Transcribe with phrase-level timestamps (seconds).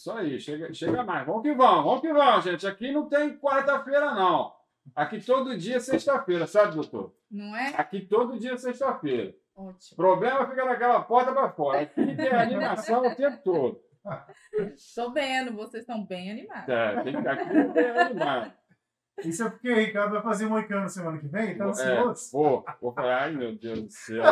[0.00, 1.26] Isso aí, chega, chega mais.
[1.26, 2.66] Vamos que vamos, vamos que vamos, gente.
[2.66, 4.50] Aqui não tem quarta-feira, não.
[4.96, 7.14] Aqui todo dia é sexta-feira, sabe, doutor?
[7.30, 7.74] Não é?
[7.76, 9.34] Aqui todo dia é sexta-feira.
[9.54, 9.96] O Ótimo.
[9.96, 11.82] problema fica naquela porta para fora.
[11.82, 13.78] Aqui tem animação o tempo todo.
[14.96, 16.66] Tô vendo, vocês estão bem animados.
[16.70, 18.52] É, tem que aqui tem animado.
[19.22, 22.32] Isso é porque o Ricardo vai fazer moicano semana que vem, então É, ansioso.
[22.32, 24.24] vou, vou falar, ai meu Deus do céu.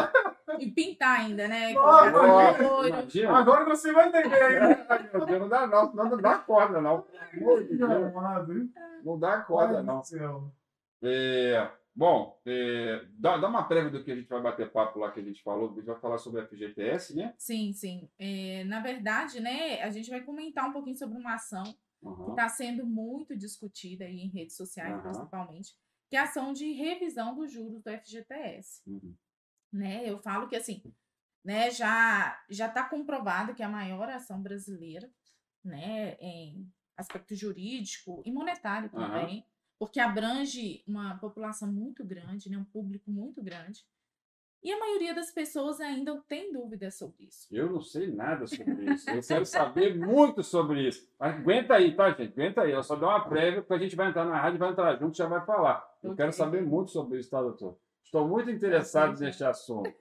[0.60, 1.72] E pintar ainda, né?
[1.72, 3.36] Nossa, imagina.
[3.38, 4.86] Agora você vai entender,
[5.26, 7.04] Deus, não dá não, não dá corda não.
[9.04, 10.02] Não dá corda não.
[11.02, 15.10] É, bom, é, dá, dá uma prévia do que a gente vai bater papo lá
[15.12, 17.34] que a gente falou, a gente vai falar sobre a FGTS, né?
[17.38, 18.08] Sim, sim.
[18.18, 22.30] É, na verdade, né, a gente vai comentar um pouquinho sobre uma ação que Uhum.
[22.30, 25.02] está sendo muito discutida aí em redes sociais, Aham.
[25.02, 25.74] principalmente,
[26.08, 28.82] que é a ação de revisão dos juros do FGTS.
[28.86, 29.14] Uhum.
[29.72, 30.08] Né?
[30.08, 30.82] Eu falo que assim,
[31.44, 35.10] né, já já está comprovado que é a maior ação brasileira,
[35.64, 39.44] né, em aspecto jurídico e monetário também,
[39.78, 43.84] porque abrange uma população muito grande, né, um público muito grande.
[44.60, 47.46] E a maioria das pessoas ainda tem dúvidas sobre isso.
[47.50, 49.08] Eu não sei nada sobre isso.
[49.08, 51.08] Eu quero saber muito sobre isso.
[51.18, 52.32] Mas aguenta aí, tá, gente?
[52.32, 52.72] Aguenta aí.
[52.72, 55.14] Eu só dou uma prévia, porque a gente vai entrar na rádio, vai entrar junto
[55.14, 55.88] e já vai falar.
[56.02, 56.32] Eu quero Ok.
[56.32, 57.78] saber muito sobre isso, tá, doutor?
[58.08, 59.92] Estou muito interessado neste assunto.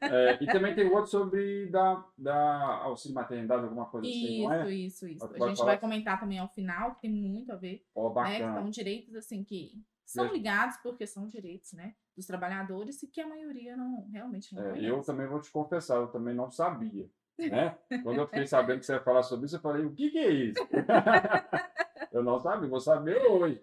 [0.00, 4.68] É, e também tem outro sobre da, da auxílio maternidade, alguma coisa assim, não é?
[4.74, 5.24] Isso, isso, isso.
[5.24, 5.70] A gente falar.
[5.70, 8.08] vai comentar também ao final, que tem muito a ver, Ó, né?
[8.08, 8.60] Que bacana.
[8.60, 13.28] são direitos assim que são ligados porque são direitos, né, dos trabalhadores e que a
[13.28, 14.86] maioria não realmente não É, conhece.
[14.86, 17.08] eu também vou te confessar, eu também não sabia.
[17.38, 17.76] Né?
[18.02, 20.18] Quando eu fiquei sabendo que você ia falar sobre isso, eu falei, o que, que
[20.18, 20.58] é isso?
[22.10, 23.62] eu não sabia, vou saber hoje.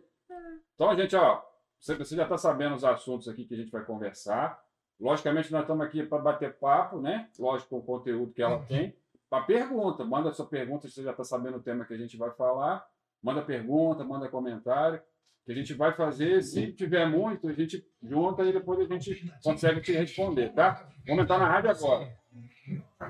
[0.76, 1.42] Então, gente, ó,
[1.84, 4.58] você, você já está sabendo os assuntos aqui que a gente vai conversar.
[4.98, 7.28] Logicamente, nós estamos aqui para bater papo, né?
[7.38, 8.96] Lógico, com o conteúdo que ela tem.
[9.30, 12.16] Para pergunta, manda sua pergunta, se você já está sabendo o tema que a gente
[12.16, 12.88] vai falar.
[13.22, 15.02] Manda pergunta, manda comentário.
[15.46, 19.30] Que a gente vai fazer, se tiver muito, a gente junta e depois a gente
[19.44, 20.88] consegue te responder, tá?
[21.06, 22.10] Vamos entrar na rádio agora.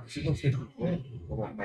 [0.08, 1.64] Se você quiser, vou botar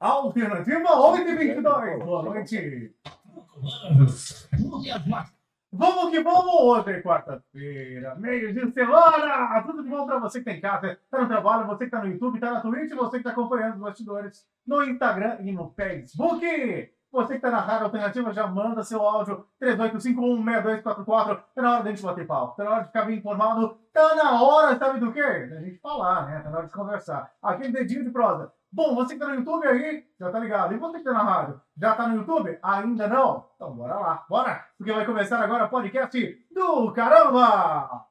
[0.00, 2.04] Alternativa 822.
[2.04, 2.94] Boa noite.
[5.72, 6.54] Vamos que vamos!
[6.54, 9.60] Hoje é quarta-feira, meio de semana!
[9.66, 12.00] Tudo de bom pra você que tá em casa, tá no trabalho, você que tá
[12.00, 15.68] no YouTube, tá na Twitch, você que tá acompanhando os bastidores no Instagram e no
[15.70, 16.92] Facebook!
[17.10, 21.42] Você que tá na Rádio Alternativa, já manda seu áudio 38516244.
[21.54, 24.14] Tá na hora da gente bater pau, tá na hora de ficar bem informado, tá
[24.14, 25.22] na hora, sabe do quê?
[25.22, 26.40] Da gente falar, né?
[26.40, 27.32] Tá na hora de conversar.
[27.42, 28.52] Aquele dedinho de prosa.
[28.70, 30.74] Bom, você que tá no YouTube aí, já tá ligado.
[30.74, 32.58] E você que tá na rádio, já tá no YouTube?
[32.62, 33.48] Ainda não?
[33.56, 34.66] Então bora lá, bora!
[34.76, 38.08] Porque vai começar agora o podcast do caramba!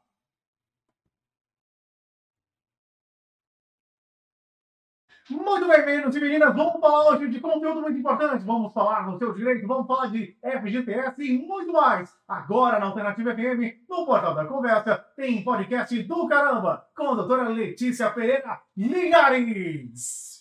[5.29, 8.45] Muito bem, meninos e meninas, vamos falar hoje de conteúdo muito importante.
[8.45, 12.15] Vamos falar do seu direito, vamos falar de FGTS e muito mais.
[12.25, 17.49] Agora na Alternativa FM, no Portal da Conversa, tem podcast do caramba com a doutora
[17.49, 20.36] Letícia Pereira Ligares.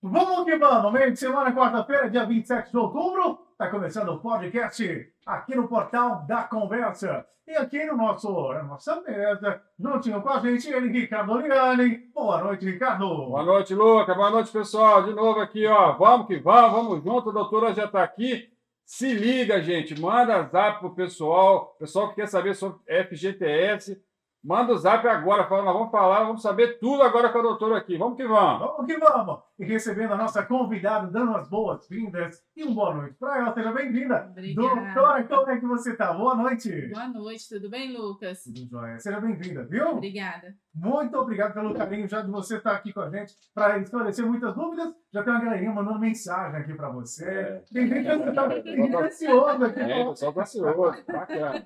[0.00, 3.40] Vamos que vamos, meio de semana, quarta-feira, dia 27 de outubro.
[3.50, 7.26] Está começando o podcast aqui no Portal da Conversa.
[7.48, 11.98] E aqui no nosso, na nossa mesa, juntinho com a gente, ele, Ricardo Oliani.
[12.14, 13.08] Boa noite, Ricardo.
[13.08, 14.14] Boa noite, Luca.
[14.14, 15.04] Boa noite, pessoal.
[15.04, 15.92] De novo aqui, ó.
[15.94, 17.30] Vamos que vamos, vamos junto.
[17.30, 18.48] A doutora já está aqui.
[18.84, 20.00] Se liga, gente.
[20.00, 21.76] Manda zap pro pessoal.
[21.78, 24.00] Pessoal que quer saber sobre FGTS.
[24.46, 25.48] Manda o zap agora.
[25.48, 27.98] Fala, nós vamos falar, vamos saber tudo agora com a doutora aqui.
[27.98, 28.60] Vamos que vamos.
[28.60, 29.45] Vamos que vamos!
[29.58, 33.54] E recebendo a nossa convidada, dando as boas-vindas e uma boa noite para ela.
[33.54, 34.28] Seja bem-vinda.
[34.30, 34.94] Obrigada.
[34.94, 36.12] Doutora, como é que você está?
[36.12, 36.88] Boa noite.
[36.88, 38.42] Boa noite, tudo bem, Lucas?
[38.44, 38.98] Tudo jóia.
[38.98, 39.92] Seja bem-vinda, viu?
[39.92, 40.54] Obrigada.
[40.74, 44.54] Muito obrigado pelo carinho já de você estar aqui com a gente para esclarecer muitas
[44.54, 44.92] dúvidas.
[45.10, 47.24] Já tem uma galerinha mandando mensagem aqui para você.
[47.24, 47.64] É.
[47.72, 49.80] Tem gente que tá gente ansioso aqui.
[49.80, 51.04] É, pessoal tá ansioso.
[51.06, 51.64] Bacana.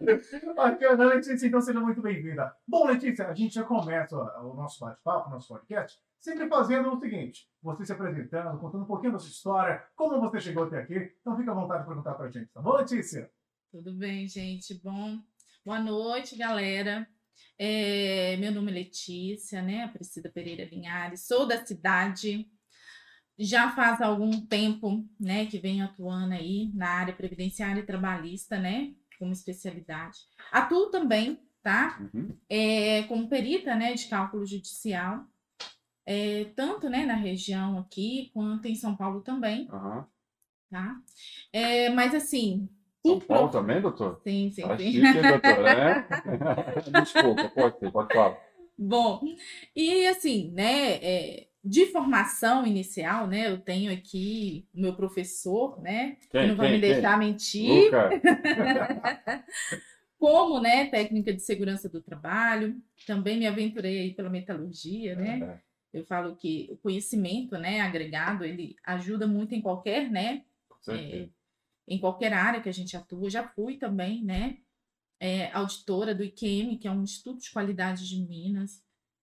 [0.54, 2.54] Bacana, Letícia, então seja muito bem-vinda.
[2.68, 7.00] Bom, Letícia, a gente já começa o nosso bate-papo, o nosso podcast, sempre fazendo o
[7.00, 11.12] seguinte: você se apresentando, contando um pouquinho da sua história, como você chegou até aqui.
[11.20, 13.30] Então fica à vontade para contar para a gente, tá bom, Letícia?
[13.72, 14.74] Tudo bem, gente?
[14.82, 15.18] Bom,
[15.64, 17.08] boa noite, galera.
[17.58, 19.84] É, meu nome é Letícia, né?
[19.84, 22.50] Aparecida Pereira Linhares, sou da cidade.
[23.38, 28.94] Já faz algum tempo, né, que venho atuando aí na área previdenciária e trabalhista, né,
[29.18, 30.18] como especialidade.
[30.52, 31.98] Atuo também, tá?
[32.12, 32.36] Uhum.
[32.50, 35.24] É, como perita, né, de cálculo judicial,
[36.10, 40.06] é, tanto, né, na região aqui quanto em São Paulo também Aham.
[40.70, 40.96] tá?
[41.52, 42.68] É, mas assim,
[43.06, 44.20] São Paulo pro- também, doutor?
[44.26, 44.78] Sim, sim, Tá sim.
[44.78, 45.66] chique, hein, doutor?
[45.66, 46.06] É?
[46.92, 48.36] Desculpa, pode ser, pode falar.
[48.78, 49.20] Bom,
[49.76, 56.16] e assim, né, é, de formação inicial, né, eu tenho aqui o meu professor, né,
[56.16, 56.80] que Quem, não vai quem, me quem?
[56.80, 58.10] deixar mentir, Luca?
[60.18, 62.76] como, né, técnica de segurança do trabalho,
[63.06, 65.60] também me aventurei aí pela metalurgia, né, É,
[65.92, 70.44] eu falo que o conhecimento, né, agregado, ele ajuda muito em qualquer, né,
[70.80, 71.32] certeza.
[71.86, 73.28] em qualquer área que a gente atua.
[73.28, 74.58] Já fui também, né?
[75.20, 78.82] é, auditora do IQM, que é um Instituto de Qualidade de Minas.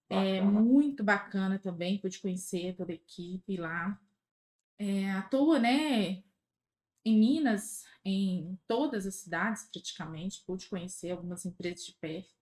[0.10, 0.62] É Bacana.
[0.62, 4.00] muito bacana também, pude conhecer toda a equipe lá.
[4.80, 6.24] É, atua, né?
[7.04, 12.37] Em Minas, em todas as cidades praticamente, pude conhecer algumas empresas de perto.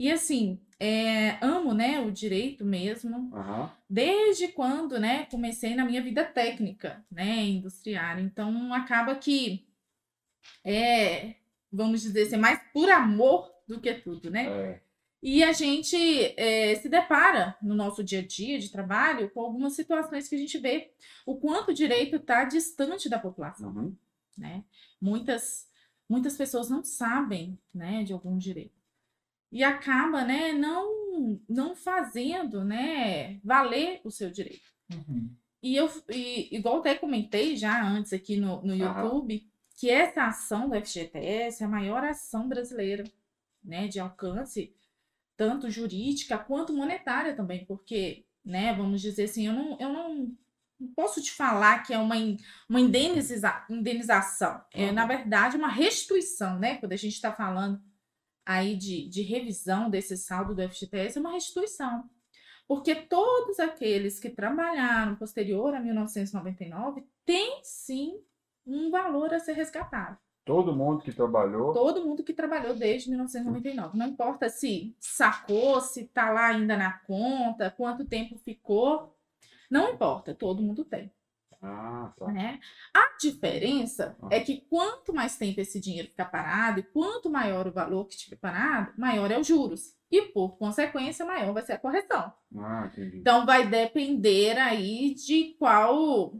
[0.00, 3.70] E assim, é, amo, né, o direito mesmo, Aham.
[3.86, 8.18] desde quando, né, comecei na minha vida técnica, né, industrial.
[8.18, 9.68] Então, acaba que
[10.64, 11.34] é,
[11.70, 14.46] vamos dizer assim, mais por amor do que tudo, né?
[14.46, 14.80] É,
[15.22, 15.98] E a gente
[16.34, 20.38] é, se depara no nosso dia a dia de trabalho com algumas situações que a
[20.38, 20.94] gente vê
[21.26, 23.94] o quanto o direito está distante da população, uhum.
[24.38, 24.64] né?
[24.98, 25.68] Muitas,
[26.08, 28.79] muitas pessoas não sabem, né, de algum direito.
[29.52, 34.70] E acaba, né, não, não fazendo, né, valer o seu direito.
[34.92, 35.34] Uhum.
[35.62, 38.74] E eu, e, igual até comentei já antes aqui no, no.
[38.74, 43.04] YouTube, que essa ação do FGTS é a maior ação brasileira,
[43.62, 44.74] né, de alcance,
[45.36, 50.36] tanto jurídica quanto monetária também, porque, né, vamos dizer assim, eu não, eu não,
[50.94, 52.14] posso te falar que é uma,
[52.68, 57.82] uma indeniza, indenização, é, na verdade, uma restituição, né, quando a gente está falando
[58.44, 62.04] aí de, de revisão desse saldo do FGTS, é uma restituição.
[62.66, 68.20] Porque todos aqueles que trabalharam posterior a 1999 têm sim
[68.66, 70.18] um valor a ser resgatado.
[70.44, 71.72] Todo mundo que trabalhou.
[71.72, 73.96] Todo mundo que trabalhou desde 1999.
[73.96, 79.16] Não importa se sacou, se está lá ainda na conta, quanto tempo ficou.
[79.70, 81.12] Não importa, todo mundo tem.
[81.62, 82.26] Ah, tá.
[82.28, 82.58] Né?
[82.94, 84.28] A diferença Ah.
[84.30, 88.14] é que quanto mais tempo esse dinheiro ficar parado e quanto maior o valor que
[88.14, 89.94] estiver parado, maior é os juros.
[90.10, 92.32] E, por consequência, maior vai ser a correção.
[92.56, 93.18] Ah, entendi.
[93.18, 96.34] Então vai depender aí de qual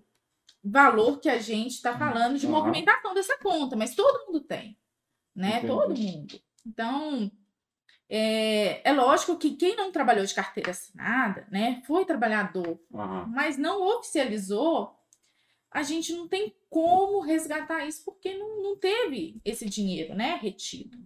[0.64, 2.56] valor que a gente está falando de Aham.
[2.56, 4.76] movimentação dessa conta, mas todo mundo tem,
[5.34, 5.58] né?
[5.58, 5.66] Entendi.
[5.66, 6.40] Todo mundo.
[6.66, 7.30] Então
[8.08, 13.26] é, é lógico que quem não trabalhou de carteira assinada, né, foi trabalhador, Aham.
[13.28, 14.99] mas não oficializou,
[15.70, 20.98] a gente não tem como resgatar isso porque não, não teve esse dinheiro, né, retido.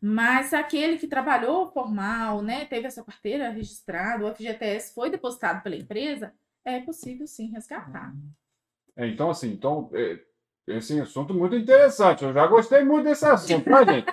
[0.00, 5.76] Mas aquele que trabalhou formal, né, teve essa carteira registrada, o FGTS foi depositado pela
[5.76, 6.32] empresa,
[6.64, 8.14] é possível sim resgatar.
[8.96, 10.18] É, então, assim, então, é,
[10.66, 12.24] esse assunto muito interessante.
[12.24, 14.06] Eu já gostei muito desse assunto, tá, gente?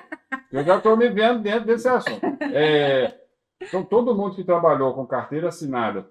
[0.52, 2.26] Eu já estou me vendo dentro desse assunto.
[2.42, 3.20] É,
[3.62, 6.10] então, todo mundo que trabalhou com carteira assinada,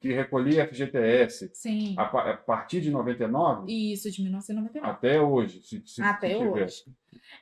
[0.00, 1.94] que recolhia FGTS Sim.
[1.98, 4.86] a, a partir de 99 Isso, de 1999.
[4.90, 6.84] até hoje, se, se- Até se hoje.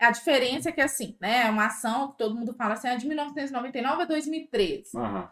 [0.01, 2.97] A diferença é que, assim, né, é uma ação que todo mundo fala assim, é
[2.97, 4.97] de 1999 a 2013.
[4.97, 5.31] Aham.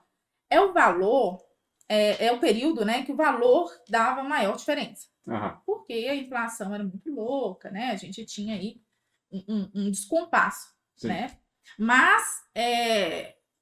[0.50, 1.40] É o valor,
[1.88, 5.06] é, é o período, né, que o valor dava maior diferença.
[5.28, 5.60] Aham.
[5.64, 7.90] Porque a inflação era muito louca, né?
[7.92, 8.80] A gente tinha aí
[9.32, 11.08] um, um- um descompasso, Sim.
[11.08, 11.38] né?
[11.78, 12.22] Mas,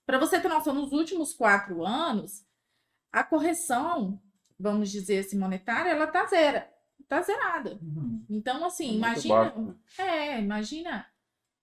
[0.05, 2.44] para você ter noção, nos últimos quatro anos,
[3.12, 4.20] a correção,
[4.58, 6.64] vamos dizer assim, monetária, ela tá zero.
[7.08, 7.78] Tá zerada.
[7.82, 8.24] Uhum.
[8.31, 9.34] Então, assim, Muito imagina.
[9.34, 9.74] baixo, né?
[9.98, 11.06] É, imagina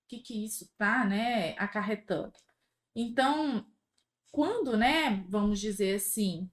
[0.04, 2.34] o que, que isso tá, né, acarretando.
[2.96, 3.66] Então,
[4.32, 6.52] quando, né, vamos dizer assim,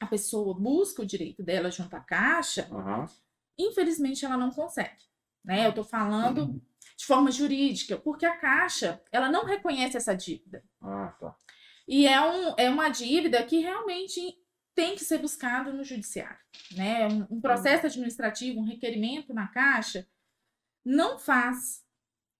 [0.00, 3.06] a pessoa busca o direito dela junto à caixa, Aham.
[3.58, 5.04] infelizmente ela não consegue,
[5.44, 5.66] né?
[5.66, 6.62] Eu tô falando
[6.96, 10.64] de forma jurídica, porque a caixa, ela não reconhece essa dívida.
[10.80, 11.36] Ah, tá.
[11.88, 14.20] E é, um, é uma dívida que realmente
[14.74, 16.38] tem que ser buscado no judiciário.
[16.76, 17.08] Né?
[17.08, 20.06] Um, um processo administrativo, um requerimento na Caixa,
[20.84, 21.84] não faz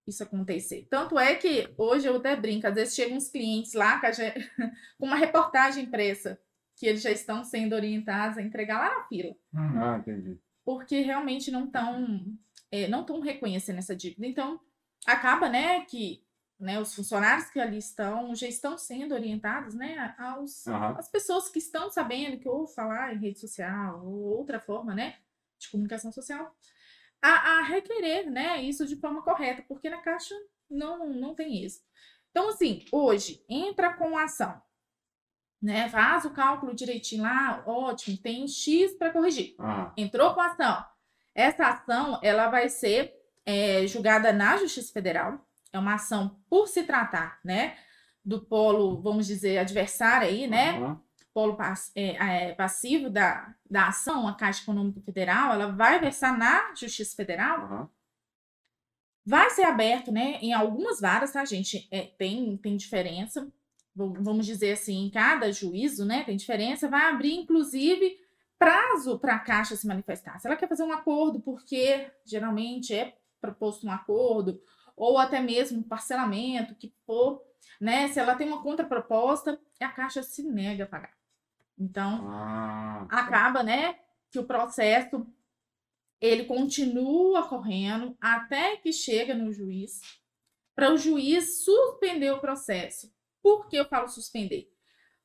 [0.07, 0.87] isso acontecer.
[0.91, 4.13] Tanto é que hoje eu até brinco, às vezes chegam uns clientes lá com a
[4.13, 4.33] ge-
[4.99, 6.41] com uma reportagem impressa,
[6.77, 9.83] que eles já estão sendo orientados a entregar lá na fila Uhum.
[9.83, 10.39] Ah, entendi.
[10.65, 12.01] porque realmente não estão
[12.91, 14.27] não estão reconhecendo essa dívida.
[14.27, 14.61] Então,
[15.07, 16.23] acaba, né, que
[16.59, 20.97] né, os funcionários que ali estão já estão sendo orientados, né, aos, Aham.
[20.99, 25.17] as pessoas que estão sabendo que ou falar em rede social ou outra forma, né,
[25.59, 26.55] de comunicação social,
[27.23, 30.35] a, a requerer, né, isso de forma correta, porque na Caixa
[30.69, 31.81] não, não tem isso.
[32.31, 34.61] Então, assim, hoje, entra com a ação,
[35.63, 39.93] né, faz o cálculo direitinho lá, ótimo, tem X para corrigir Aham.
[39.97, 40.85] entrou com a ação.
[41.35, 45.48] Essa ação, ela vai ser é julgada na Justiça Federal.
[45.79, 47.77] É uma ação por se tratar, né?
[48.25, 50.77] Do polo, vamos dizer, adversário aí, né?
[50.79, 51.01] Aham.
[51.33, 56.37] polo pass- é, é, passivo da, da ação, a Caixa Econômica Federal, ela vai versar
[56.37, 57.89] na Justiça Federal, Aham.
[59.25, 61.87] vai ser aberto, né, em algumas varas, tá, gente?
[61.91, 63.51] É, tem, tem diferença,
[63.95, 68.17] vamos dizer assim, em cada juízo, né, tem diferença, vai abrir, inclusive,
[68.59, 70.39] prazo para a Caixa se manifestar.
[70.41, 74.61] Se ela quer fazer um acordo, porque geralmente é proposto um acordo,
[74.99, 77.43] ou até mesmo parcelamento, que for,
[77.81, 81.15] né, se ela tem uma contraproposta, a Caixa se nega a pagar.
[81.79, 83.99] Então, Ah, acaba, né,
[84.31, 85.27] que o processo
[86.21, 90.01] ele continua correndo até que chega no juiz,
[90.75, 93.13] para o juiz suspender o processo.
[93.41, 94.69] Por que eu falo suspender?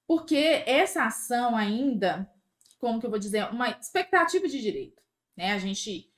[0.05, 2.31] Porque essa ação ainda,
[2.77, 5.01] como que eu vou dizer, uma expectativa de direito,
[5.35, 5.53] né?
[5.53, 6.12] A gente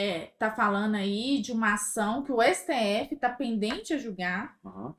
[0.00, 4.94] está falando aí de uma ação que o STF está pendente a julgar, aham.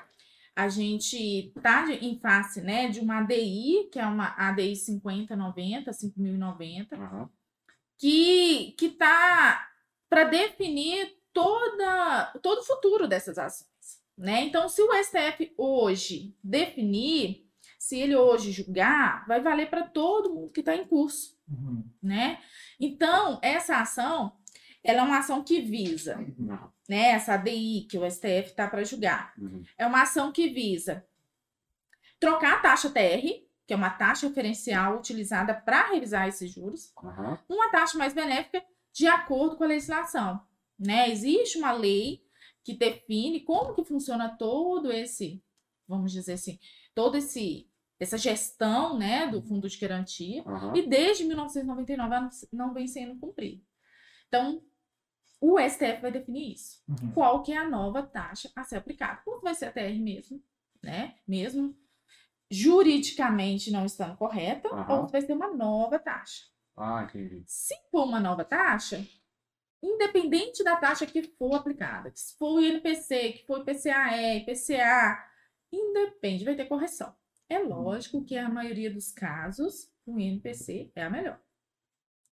[0.55, 6.95] a gente está em face né, de uma ADI, que é uma ADI 5090, 5090,
[6.95, 7.29] Aham.
[7.97, 9.69] que que está
[10.09, 13.67] para definir toda, todo o futuro dessas ações.
[14.17, 14.45] Né?
[14.45, 20.51] Então, se o STF hoje definir, se ele hoje julgar, vai valer para todo mundo
[20.51, 21.37] que está em curso.
[21.47, 21.87] Uhum.
[22.01, 22.39] Né?
[22.79, 24.36] Então, essa ação
[24.87, 26.71] ela é uma ação que visa, Não.
[26.87, 29.63] né, essa ADI que o STF está para julgar, Uhum.
[29.77, 31.05] é uma ação que visa
[32.19, 37.37] trocar a taxa TR, que é uma taxa referencial utilizada para revisar esses juros, Aham.
[37.49, 38.63] uma taxa mais benéfica
[38.93, 40.41] de acordo com a legislação.
[40.79, 41.09] Né?
[41.09, 42.23] Existe uma lei
[42.63, 45.43] que define como que funciona todo esse,
[45.87, 46.59] vamos dizer assim,
[46.95, 50.43] todo esse essa gestão, né, do fundo de garantia,
[50.75, 53.59] e desde 1999 ela não vem sendo cumprida.
[54.27, 54.61] Então,
[55.39, 57.11] o STF vai definir isso Uhum.
[57.13, 59.21] qual que é a nova taxa a ser aplicada.
[59.25, 60.41] Ou vai ser a TR mesmo,
[60.81, 61.15] né?
[61.27, 61.75] Mesmo
[62.49, 65.01] juridicamente não estando correta, Aham.
[65.01, 66.45] ou vai ser uma nova taxa.
[66.75, 67.43] Ah, entendi.
[67.45, 69.05] Se for uma nova taxa,
[69.83, 75.23] independente da taxa que for aplicada, que se for o INPC, que for IPCAE, IPCA,
[75.71, 77.13] independe, vai ter correção.
[77.49, 81.39] É lógico que a maioria dos casos, o INPC é a melhor.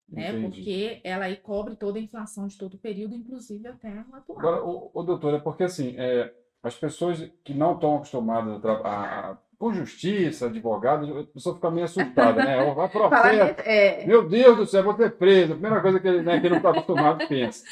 [0.08, 0.30] Né?
[0.30, 0.56] Entendi.
[0.58, 4.38] Porque ela aí cobre toda a inflação de todo o período, inclusive até o atual.
[4.38, 6.32] Agora, o, o doutor, é porque assim, é,
[6.62, 11.54] as pessoas que não estão acostumadas a, tra- a- a- com justiça, advogado, a pessoa
[11.54, 12.74] fica meio assustada, né?
[12.74, 13.60] Vai processo.
[13.68, 15.52] é, Meu Deus do céu, vou ser preso.
[15.52, 17.64] A primeira coisa que ele, né, que não está acostumado pensa.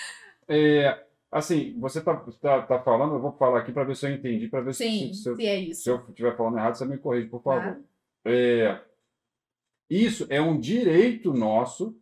[0.48, 4.14] É, assim, você está tá, tá falando, eu vou falar aqui para ver se eu
[4.14, 6.84] entendi, para ver se, sim, se, se eu, é se eu estiver falando errado, você
[6.86, 7.62] me corrige, por favor.
[7.62, 7.84] Claro.
[8.24, 8.80] É,
[9.90, 11.94] isso é um direito nosso,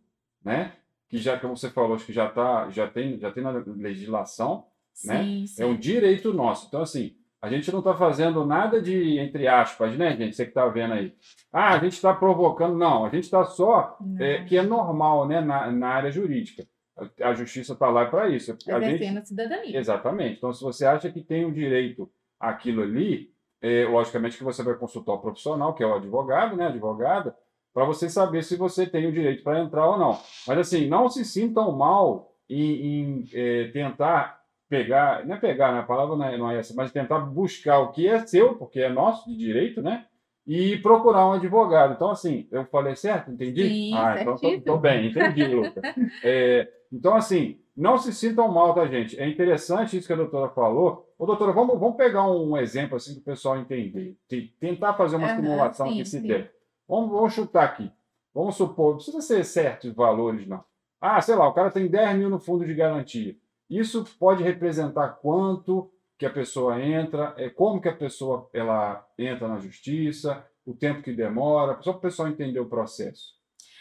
[0.45, 0.73] né?
[1.09, 4.67] Que já, como você falou, acho que já tá, já tem, já tem na legislação,
[5.05, 5.23] né?
[5.23, 5.63] Sim, sim.
[5.63, 6.67] é um direito nosso.
[6.69, 10.37] Então, assim, a gente não está fazendo nada de, entre aspas, né, gente?
[10.37, 11.15] Você que está vendo aí.
[11.51, 12.77] Ah, a gente está provocando.
[12.77, 16.67] Não, a gente está só, é, que é normal, né, na, na área jurídica.
[16.97, 18.53] A, a justiça está lá para isso.
[18.69, 19.79] A gente, a cidadania.
[19.79, 20.37] Exatamente.
[20.37, 23.33] Então, se você acha que tem o direito àquilo ali,
[23.63, 27.35] é, logicamente que você vai consultar o profissional, que é o advogado, né, advogada,
[27.73, 30.19] para você saber se você tem o direito para entrar ou não.
[30.47, 35.81] Mas, assim, não se sintam mal em, em, é, tentar pegar, não é pegar, né,
[35.81, 38.81] a palavra não é, não é essa, mas tentar buscar o que é seu, porque
[38.81, 40.07] é nosso de direito, né,
[40.47, 41.95] e procurar um advogado.
[41.95, 43.31] Então, assim, eu falei certo?
[43.31, 43.69] Entendi?
[43.69, 45.81] Sim, ah, então tô, tô bem, entendi, Luca.
[46.25, 49.19] É, então, assim, não se sintam mal, tá, gente?
[49.19, 51.09] É interessante isso que a doutora falou.
[51.19, 54.17] Ô, doutora, vamos, vamos pegar um exemplo assim para o pessoal entender.
[54.29, 56.27] Te- Tentar fazer uma Aham, simulação sim, que se sim.
[56.27, 56.53] der.
[56.91, 57.89] Vamos, vamos chutar aqui.
[58.35, 60.65] Vamos supor, não precisa ser certos valores, não.
[61.01, 63.37] Ah, sei lá, o cara tem 10 mil no fundo de garantia.
[63.69, 69.47] Isso pode representar quanto que a pessoa entra, é, como que a pessoa ela entra
[69.47, 73.35] na justiça, o tempo que demora, só para o pessoal entender o processo.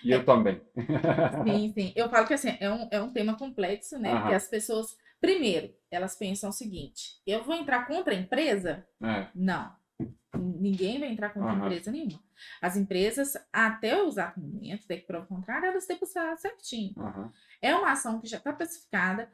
[0.04, 0.62] E eu também.
[1.46, 1.94] Sim, sim.
[1.96, 4.12] Eu falo que assim, é um, é um tema complexo, né?
[4.12, 4.22] Aham.
[4.22, 8.86] Porque as pessoas, primeiro, elas pensam o seguinte: eu vou entrar contra a empresa?
[9.04, 9.79] É, Não.
[10.38, 11.66] Ninguém vai entrar contra Aham.
[11.66, 12.22] empresa nenhuma.
[12.62, 16.94] As empresas, até os argumentos, tem que provar o contrário, elas têm que estar certinho.
[16.98, 17.32] aham,
[17.62, 19.30] É uma ação que já está especificada.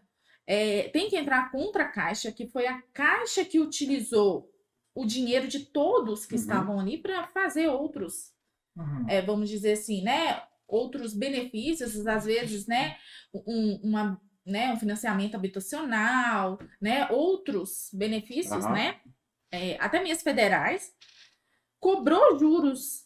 [0.47, 4.51] É, tem que entrar contra a Caixa, que foi a Caixa que utilizou
[4.93, 6.41] o dinheiro de todos que Uhum.
[6.41, 8.33] estavam ali para fazer outros
[8.75, 9.09] Uhum.
[9.09, 12.97] é, vamos dizer assim, né, outros benefícios, às vezes, né,
[13.33, 18.99] um, uma, né, um financiamento habitacional, né, outros benefícios, né,
[19.55, 20.93] é, até mesmo federais,
[21.79, 23.05] cobrou juros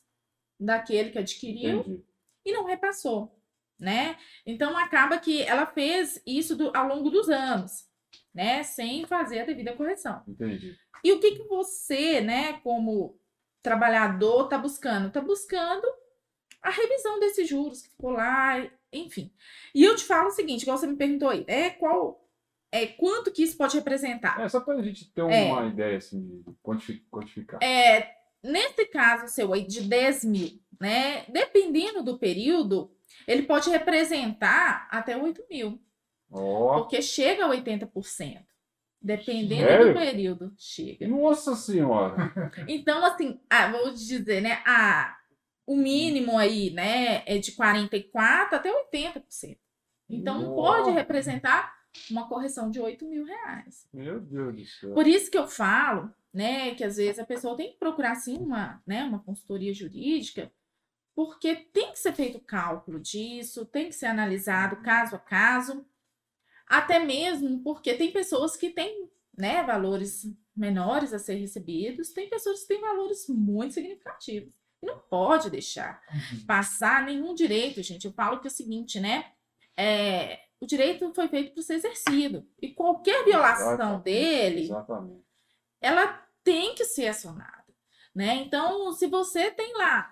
[0.59, 2.03] daquele que adquiriu entendi.
[2.45, 3.39] e não repassou,
[3.79, 4.17] né?
[4.45, 7.87] Então acaba que ela fez isso do- ao longo dos anos.
[8.33, 8.63] né?
[8.63, 10.23] Sem fazer a devida correção.
[10.27, 10.77] Entendi.
[11.03, 13.19] E o que, que você, né, como
[13.61, 15.07] trabalhador, está buscando?
[15.07, 15.85] Está buscando
[16.61, 18.55] a revisão desses juros que ficou lá,
[18.93, 19.33] enfim.
[19.73, 22.23] E eu te falo o seguinte, igual você me perguntou aí, é qual
[22.71, 24.39] é quanto que isso pode representar?
[24.39, 25.51] É só para a gente ter É.
[25.51, 27.59] uma ideia assim, de quantifi- quantificar.
[27.63, 28.11] É,
[28.43, 31.25] nesse caso seu aí de 10 mil, né?
[31.29, 32.91] Dependendo do período,
[33.27, 35.81] ele pode representar até 8 mil,
[36.31, 38.45] Ó, porque chega a 80%.
[39.01, 39.87] Dependendo Sério?
[39.93, 41.07] do período, chega.
[41.07, 42.15] nossa senhora.
[42.67, 44.61] Então, assim, ah, vou te dizer, né?
[44.65, 45.15] Ah,
[45.65, 49.57] o mínimo aí, né, é de 44% até 80%.
[50.09, 51.73] Então, pode representar
[52.09, 53.87] uma correção de 8 mil reais.
[53.93, 54.93] Meu Deus do céu.
[54.93, 58.37] Por isso que eu falo, né, que às vezes a pessoa tem que procurar, sim,
[58.37, 60.51] uma, né, uma consultoria jurídica,
[61.15, 65.85] porque tem que ser feito o cálculo disso, tem que ser analisado caso a caso,
[66.67, 70.25] até mesmo porque tem pessoas que têm, né, valores
[70.55, 74.53] menores a ser recebidos, tem pessoas que têm valores muito significativos.
[74.81, 76.01] Não pode deixar
[76.47, 78.05] passar nenhum direito, gente.
[78.05, 79.31] Eu falo que é o seguinte, né?
[79.75, 82.47] É, o direito foi feito para ser exercido.
[82.61, 84.03] E qualquer violação Exatamente.
[84.03, 85.23] dele, Exatamente.
[85.81, 86.07] ela
[86.43, 87.65] tem que ser acionada,
[88.15, 88.35] né?
[88.35, 90.11] Então, se você tem lá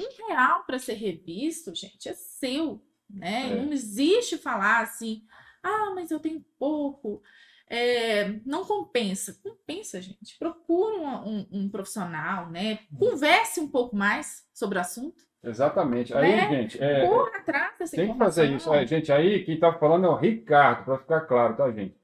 [0.00, 3.52] um real para ser revisto, gente, é seu, né?
[3.52, 3.56] É.
[3.64, 5.24] Não existe falar assim,
[5.62, 7.22] ah, mas eu tenho pouco,
[7.68, 9.38] é, não compensa.
[9.42, 10.36] Compensa, gente.
[10.38, 12.80] Procure um, um- um profissional, né?
[12.98, 15.24] Converse um pouco mais sobre o assunto.
[15.44, 16.14] Exatamente.
[16.14, 16.48] Aí, Né?
[16.50, 18.72] gente, é, Corra atrás dessa tem que fazer isso.
[18.72, 21.94] É, gente, aí quem tá falando é o Ricardo, para ficar claro, tá, gente?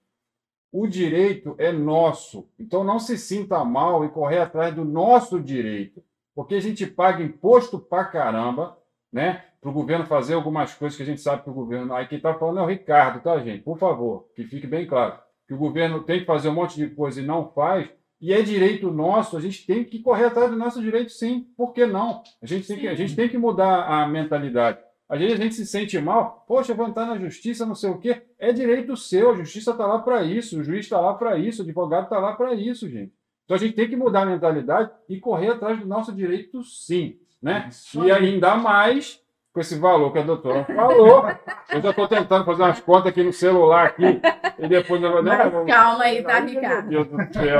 [0.73, 2.49] O direito é nosso.
[2.59, 6.02] Então não se sinta mal e correr atrás do nosso direito.
[6.35, 8.78] Porque a gente paga imposto pra caramba,
[9.12, 9.44] né?
[9.61, 11.92] Para o governo fazer algumas coisas que a gente sabe que o governo.
[11.92, 13.62] Aí quem tá falando é o Ricardo, tá, gente?
[13.62, 15.18] Por favor, que fique bem claro.
[15.47, 17.90] Que o governo tem que fazer um monte de coisa e não faz.
[18.20, 21.46] E é direito nosso, a gente tem que correr atrás do nosso direito, sim.
[21.56, 22.22] Por que não?
[22.42, 24.78] A gente tem que, a gente tem que mudar a mentalidade.
[25.09, 27.98] Às vezes a gente se sente mal, poxa, vou entrar na justiça, não sei o
[27.98, 28.22] quê.
[28.38, 31.62] É direito seu, a justiça está lá para isso, o juiz está lá para isso,
[31.62, 33.12] o advogado está lá para isso, gente.
[33.44, 37.18] Então a gente tem que mudar a mentalidade e correr atrás do nosso direito, sim.
[37.42, 37.68] Né?
[37.70, 39.19] Isso E ainda mais
[39.52, 41.24] com esse valor que a doutora falou.
[41.68, 44.20] Eu já estou tentando fazer umas contas aqui no celular aqui,
[44.58, 45.22] e depois eu vou.
[45.22, 46.92] Mas né, calma aí, tá, Ricardo?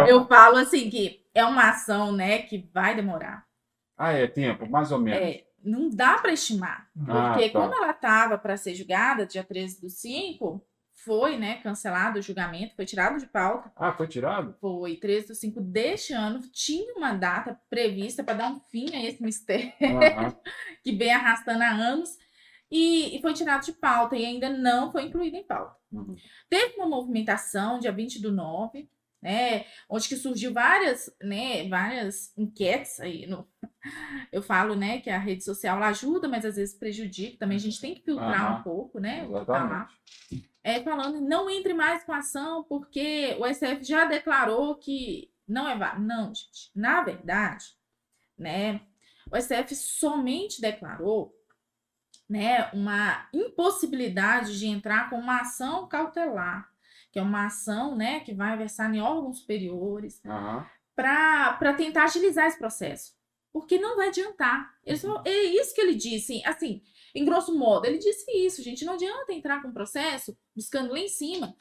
[0.09, 3.44] Eu falo assim que é uma ação, né, que vai demorar.
[3.96, 5.20] Ah, é tempo, mais ou menos.
[5.20, 6.88] É, não dá para estimar.
[7.07, 7.61] Ah, Porque tá.
[7.61, 10.64] como ela estava para ser julgada dia 13 do 5,
[11.05, 13.73] foi, né, cancelado o julgamento, foi tirado de pauta.
[13.77, 14.55] Ah, foi tirado?
[14.61, 19.05] Foi 13 do 5 deste ano, tinha uma data prevista para dar um fim a
[19.05, 19.73] esse mistério
[20.85, 22.11] que vem arrastando há anos.
[22.73, 25.75] E, foi tirado de pauta e ainda não foi incluído em pauta.
[25.91, 26.15] Uhum.
[26.49, 28.89] Teve uma movimentação dia 20 do 9,
[29.21, 33.47] né, onde que surgiu várias, né, várias enquetes aí no
[34.33, 37.81] eu falo, né, que a rede social ajuda, mas às vezes prejudica, também a gente
[37.81, 38.61] tem que filtrar Aham.
[38.61, 39.89] um pouco, né, o que tá lá.
[40.62, 45.68] É falando, não entre mais com a ação porque o STF já declarou que não
[45.68, 46.07] é válido.
[46.07, 47.77] Não, gente, na verdade,
[48.37, 48.81] né,
[49.31, 51.35] o STF somente declarou
[52.29, 56.70] né, uma impossibilidade de entrar com uma ação cautelar,
[57.11, 60.64] que é uma ação, né, que vai versar em órgãos superiores, Aham.
[60.94, 63.18] para tentar agilizar esse processo.
[63.53, 64.79] Porque não vai adiantar.
[64.87, 66.83] É isso que ele disse, assim,
[67.14, 68.85] em grosso modo, ele disse isso, gente.
[68.85, 71.55] Não adianta entrar com um processo buscando lá em cima,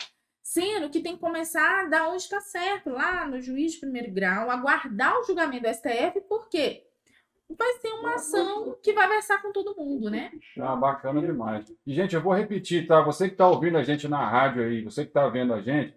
[0.43, 4.49] sendo que tem que começar da onde está certo, lá no juiz de primeiro grau,
[4.49, 6.85] aguardar o julgamento do STF, porque
[7.57, 10.31] vai ser uma ação que vai versar com todo mundo, né?
[10.59, 11.71] Ah, bacana demais.
[11.85, 13.01] E, gente, eu vou repetir, tá?
[13.01, 15.95] Você que está ouvindo a gente na rádio aí, você que está vendo a gente,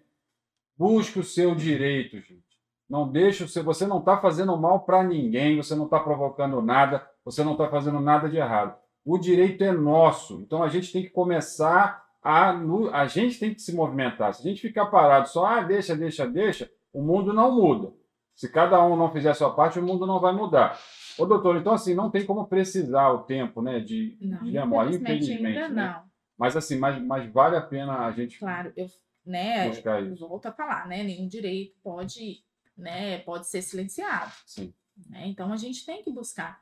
[0.75, 2.43] busque o seu direito, gente.
[2.89, 3.63] Não deixe o seu.
[3.63, 7.69] Você não está fazendo mal para ninguém, você não está provocando nada, você não está
[7.69, 8.77] fazendo nada de errado.
[9.05, 10.41] O direito é nosso.
[10.41, 12.51] Então a gente tem que começar a.
[12.93, 14.33] A gente tem que se movimentar.
[14.33, 17.91] Se a gente ficar parado só, ah, deixa, deixa, deixa, o mundo não muda.
[18.35, 20.79] Se cada um não fizer a sua parte, o mundo não vai mudar.
[21.17, 24.89] Ô, doutor, então assim, não tem como precisar o tempo, né, de, Não, de demora,
[24.89, 25.57] infelizmente infelizmente.
[25.59, 25.93] ainda né?
[25.95, 26.03] não.
[26.35, 28.87] Mas assim, mas, mas vale a pena a gente Claro, eu,
[29.23, 30.27] né, buscar eu isso.
[30.27, 31.03] volto a falar, né?
[31.03, 32.43] Nenhum direito pode,
[32.75, 34.31] né, pode ser silenciado.
[34.47, 34.73] Sim.
[35.09, 35.27] né?
[35.27, 36.59] Então a gente tem que buscar.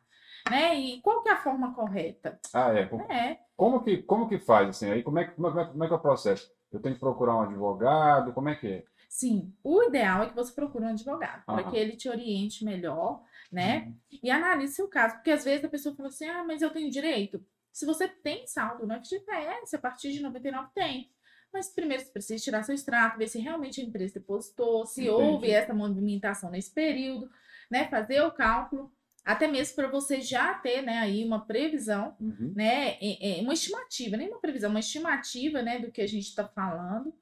[0.50, 0.76] Né?
[0.80, 2.40] E qual que é a forma correta?
[2.54, 2.90] Ah, é.
[3.10, 4.90] É, Como que, como que faz, assim?
[4.90, 6.52] Aí como é, que- como, é, como é que é o processo?
[6.72, 8.34] Eu tenho que procurar um advogado?
[8.34, 8.84] Como é que é?
[9.10, 11.72] sim, o ideal é que você procure um advogado, para Aham.
[11.72, 13.86] que ele te oriente melhor, né?
[13.88, 14.00] Uhum.
[14.24, 16.90] E analise seu caso, porque às vezes a pessoa fala assim: ah, mas eu tenho
[16.90, 17.44] direito.
[17.72, 21.12] Se você tem saldo no FGTS, a partir de 99 tem.
[21.54, 25.10] mas primeiro você precisa tirar seu extrato, ver se realmente a empresa depositou, se Entendi.
[25.10, 27.30] houve essa movimentação nesse período,
[27.70, 27.88] né?
[27.90, 28.92] Fazer o cálculo,
[29.24, 32.54] até mesmo para você já ter, né, aí uma previsão, Uhum.
[32.56, 32.98] né?
[33.42, 37.14] uma estimativa, nem uma previsão, uma estimativa, né, do que a gente está falando.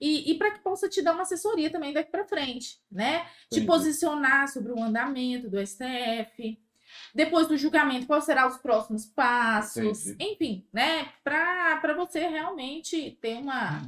[0.00, 3.26] E, e para que possa te dar uma assessoria também daqui para frente, né?
[3.50, 6.56] Te posicionar sobre o andamento do STF,
[7.14, 10.32] depois do julgamento, quais serão os próximos passos, Entendi.
[10.34, 11.08] enfim, né?
[11.24, 13.82] Para você realmente ter uma,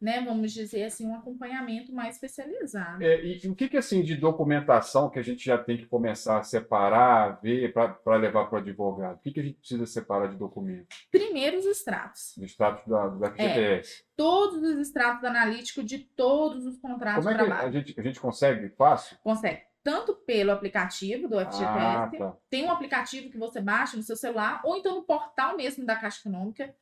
[0.00, 3.02] né, vamos dizer assim, um acompanhamento mais especializado.
[3.02, 5.86] É, e, e o que, que assim de documentação que a gente já tem que
[5.86, 9.16] começar a separar, ver para levar para o advogado?
[9.16, 10.86] O que, que a gente precisa separar de documento?
[11.10, 12.34] Primeiro, os extratos.
[12.36, 14.04] Do status da, do FGTS.
[14.16, 18.02] Todos os extratos analíticos de todos os contratos Como é de que a gente, a
[18.02, 19.16] gente consegue fácil?
[19.22, 19.62] Consegue.
[19.82, 22.36] Tanto pelo aplicativo do FGTS, Ah, tá.
[22.50, 25.96] tem um aplicativo que você baixa no seu celular, ou então no portal mesmo da
[25.96, 26.74] Caixa Econômica.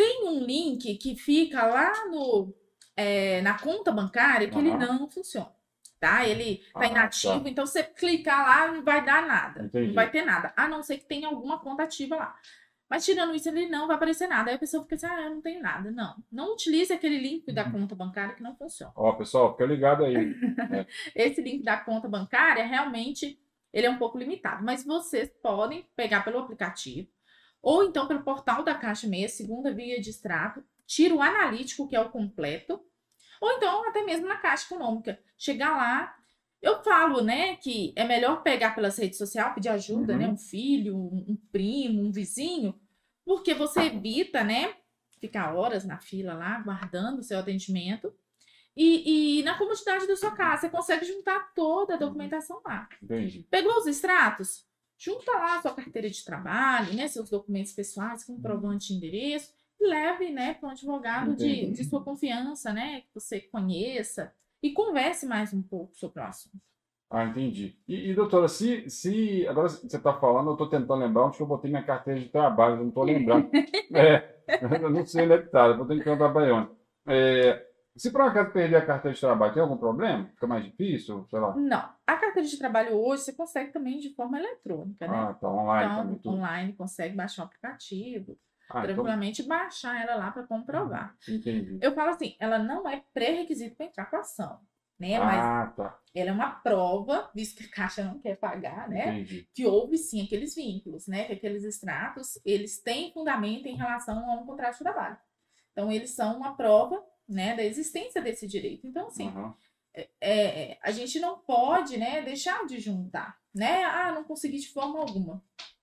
[0.00, 2.54] Tem um link que fica lá no,
[2.96, 4.78] é, na conta bancária que ele Aham.
[4.98, 5.52] não funciona.
[5.98, 6.26] Tá?
[6.26, 7.50] Ele Ah, tá inativo, tá.
[7.50, 9.64] então você clicar lá não vai dar nada.
[9.64, 9.88] Entendi.
[9.88, 10.54] Não vai ter nada.
[10.56, 12.34] A não ser que tenha alguma conta ativa lá.
[12.88, 14.48] Mas tirando isso, ele não vai aparecer nada.
[14.50, 15.90] Aí a pessoa fica assim, ah, eu não tenho nada.
[15.90, 16.16] Não.
[16.32, 17.72] Não utilize aquele link da Uhum.
[17.72, 20.14] conta bancária que não funciona Ó, pessoal, fica ligado aí.
[21.14, 23.38] esse link da conta bancária, realmente,
[23.70, 24.64] ele é um pouco limitado.
[24.64, 27.06] Mas vocês podem pegar pelo aplicativo,
[27.62, 31.94] ou então pelo portal da Caixa Meia, segunda via de extrato, tira o analítico, que
[31.96, 32.80] é o completo,
[33.40, 35.18] ou então até mesmo na Caixa Econômica.
[35.38, 36.14] Chegar lá,
[36.60, 40.18] eu falo, né, que é melhor pegar pelas redes sociais, pedir ajuda, Uhum.
[40.18, 42.78] né, um filho, um, um primo, um vizinho,
[43.24, 44.74] porque você evita, né,
[45.20, 48.12] ficar horas na fila lá, aguardando o seu atendimento,
[48.76, 52.88] e, e na comodidade da sua casa, você consegue juntar toda a documentação lá.
[53.02, 53.46] Entendi.
[53.50, 54.66] Pegou os extratos?
[55.02, 59.86] Junta lá a sua carteira de trabalho, né, seus documentos pessoais, comprovante de endereço, e
[59.86, 64.30] leve, né, para um advogado de, de sua confiança, né, que você conheça,
[64.62, 66.60] e converse mais um pouco sobre o assunto.
[67.08, 67.78] Ah, entendi.
[67.88, 71.46] E, e, doutora, se, se agora você está falando, eu estou tentando lembrar onde eu
[71.46, 73.50] botei minha carteira de trabalho, eu não estou lembrando.
[73.96, 74.36] é,
[74.82, 76.68] eu não sei onde é que está, vou ter que perguntar para a Ione.
[77.06, 77.69] É,
[78.00, 80.26] se por acaso perder a carteira de trabalho, tem algum problema?
[80.34, 81.26] Fica mais difícil?
[81.28, 81.54] Sei lá.
[81.56, 85.16] Não, a carteira de trabalho hoje você consegue também de forma eletrônica, né?
[85.16, 86.18] Ah, tá online então, também.
[86.20, 86.36] Tudo.
[86.36, 88.38] online, consegue baixar o aplicativo,
[88.70, 91.14] Ah, então, tranquilamente baixar ela lá para comprovar.
[91.28, 91.78] entendi.
[91.82, 94.60] Eu falo assim, ela não é pré-requisito para entrar com a ação,
[94.98, 95.18] né?
[95.18, 95.98] Mas Ah, tá.
[96.14, 99.20] ela é uma prova, visto que a Caixa não quer pagar, né?
[99.20, 99.48] Entendi.
[99.54, 101.24] Que houve sim aqueles vínculos, né?
[101.24, 105.18] Que aqueles extratos, eles têm fundamento em relação a um contrato de trabalho.
[105.72, 108.86] Então, eles são uma prova, né, da existência desse direito.
[108.86, 109.54] Então, assim, Aham.
[110.20, 113.84] é, a gente não pode, né, deixar de juntar, né?
[113.84, 115.42] Ah, não consegui de forma alguma.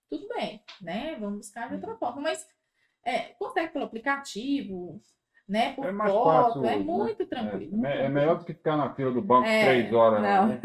[0.10, 1.15] Tudo bem, né?
[1.19, 2.21] Vamos buscar de outra forma.
[2.21, 2.45] Mas
[3.03, 5.01] é, consegue pelo aplicativo,
[5.47, 5.73] né?
[5.73, 6.83] Por É mais foto, fácil é hoje, né?
[6.83, 7.63] muito É, tranquilo.
[7.63, 8.13] é muito é tranquilo.
[8.13, 10.21] melhor do que ficar na fila do banco É, três horas.
[10.21, 10.60] né?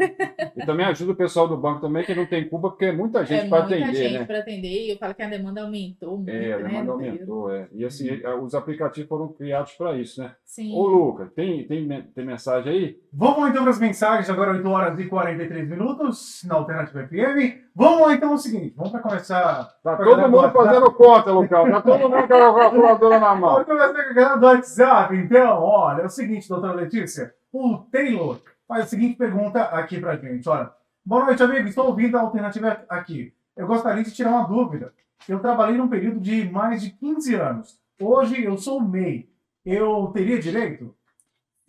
[0.57, 3.25] E também ajuda o pessoal do banco também, que não tem culpa, porque é muita
[3.25, 4.25] gente é para muita atender, gente né?
[4.25, 4.85] para atender.
[4.85, 6.63] E eu falo que a demanda aumentou muito, É, a né?
[6.69, 7.31] demanda período.
[7.31, 7.67] aumentou, é.
[7.71, 8.09] E assim,
[8.41, 10.35] os aplicativos foram criados para isso, né?
[10.45, 10.73] Sim.
[10.75, 12.97] Ô, Luca, tem, tem, tem mensagem aí?
[13.11, 17.63] Vamos então para as mensagens, agora 8 horas e 43 minutos na Alternativa FM.
[17.75, 19.65] Vamos lá então o seguinte, vamos para começar.
[19.83, 21.71] Tá Pra todo mundo fazendo conta, Lucão.
[21.71, 23.51] Tá todo mundo com a calculadora na mão.
[23.53, 25.63] Vamos começar com a galera do WhatsApp, então.
[25.63, 27.33] Olha, é o seguinte, doutora Letícia.
[27.51, 30.47] O Taylor faz a seguinte pergunta aqui pra gente.
[30.47, 30.71] Olha,
[31.03, 31.67] boa noite, amigo.
[31.67, 33.33] Estou ouvindo a alternativa aqui.
[33.57, 34.93] Eu gostaria de tirar uma dúvida.
[35.27, 37.79] Eu trabalhei num período de mais de 15 anos.
[37.99, 39.29] Hoje eu sou MEI.
[39.65, 40.95] Eu teria direito?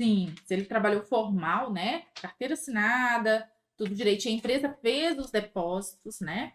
[0.00, 2.02] Sim, se ele trabalhou formal, né?
[2.20, 4.34] Carteira assinada, tudo direitinho.
[4.34, 6.52] A empresa fez os depósitos, né?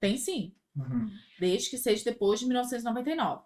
[0.00, 0.54] Tem sim.
[0.76, 1.10] Uhum.
[1.40, 3.42] desde que seja depois de 1999.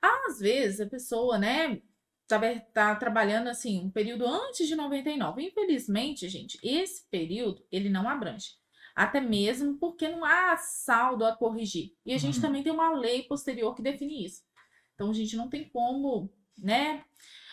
[0.00, 1.82] Às vezes a pessoa, né,
[2.28, 2.38] tá,
[2.72, 5.42] tá trabalhando assim, um período antes de 99.
[5.42, 8.50] Infelizmente, gente, esse período ele não abrange.
[8.94, 11.92] Até mesmo porque não há saldo a corrigir.
[12.04, 12.42] E a gente Uhum.
[12.42, 14.42] também tem uma lei posterior que define isso.
[14.94, 17.04] Então a gente não tem como, né,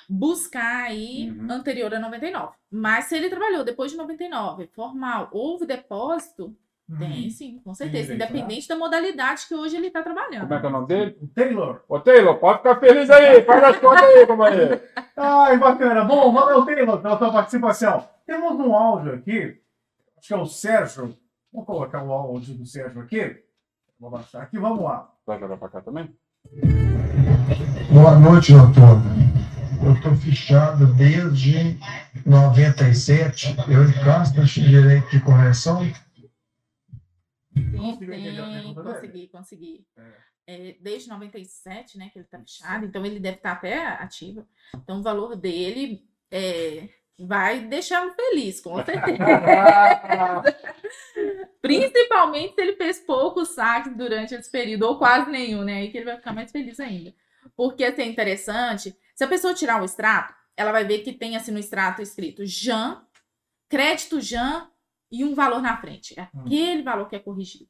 [0.10, 1.48] buscar aí Uhum.
[1.52, 2.54] anterior a 99.
[2.72, 6.56] Mas se ele trabalhou depois de 99, formal, houve depósito,
[7.00, 8.10] tem sim, com certeza.
[8.10, 8.16] né?
[8.16, 10.42] Independente da modalidade que hoje ele está trabalhando.
[10.42, 11.18] Como é que é o nome dele?
[11.22, 11.82] O Taylor.
[11.88, 13.42] Ô, Taylor, pode ficar feliz aí.
[13.44, 14.82] Faz as contas aí, companheiro.
[15.16, 16.04] Ai, bacana.
[16.04, 18.08] Bom, valeu, Taylor, pela sua participação.
[18.26, 19.60] Temos um áudio aqui,
[20.18, 21.18] acho que é o Sérgio.
[21.52, 23.38] Vou colocar o áudio do Sérgio aqui.
[24.00, 25.10] Vou baixar aqui, vamos lá.
[25.26, 26.14] Vai jogar pra cá também?
[27.92, 28.98] Boa noite, doutor.
[29.86, 31.78] Eu estou fichado desde
[32.26, 33.56] 97.
[33.68, 35.84] Eu encasto esse direito de correção.
[35.84, 35.96] Dele?
[38.74, 39.86] consegui, consegui.
[39.98, 40.34] É.
[40.46, 44.46] É, desde 97, né, que ele tá fechado, então ele deve estar até ativo.
[44.76, 49.18] Então o valor dele é, vai deixá-lo feliz, com certeza.
[51.62, 55.76] Principalmente se ele fez poucos saques durante esse período, ou quase nenhum, né?
[55.76, 57.14] Aí que ele vai ficar mais feliz ainda.
[57.56, 61.36] Porque assim, é interessante, se a pessoa tirar o extrato, ela vai ver que tem
[61.36, 63.02] assim no extrato escrito Jan,
[63.70, 64.70] crédito Jan
[65.12, 66.20] e um valor na frente.
[66.20, 67.70] É Aquele valor que é corrigido.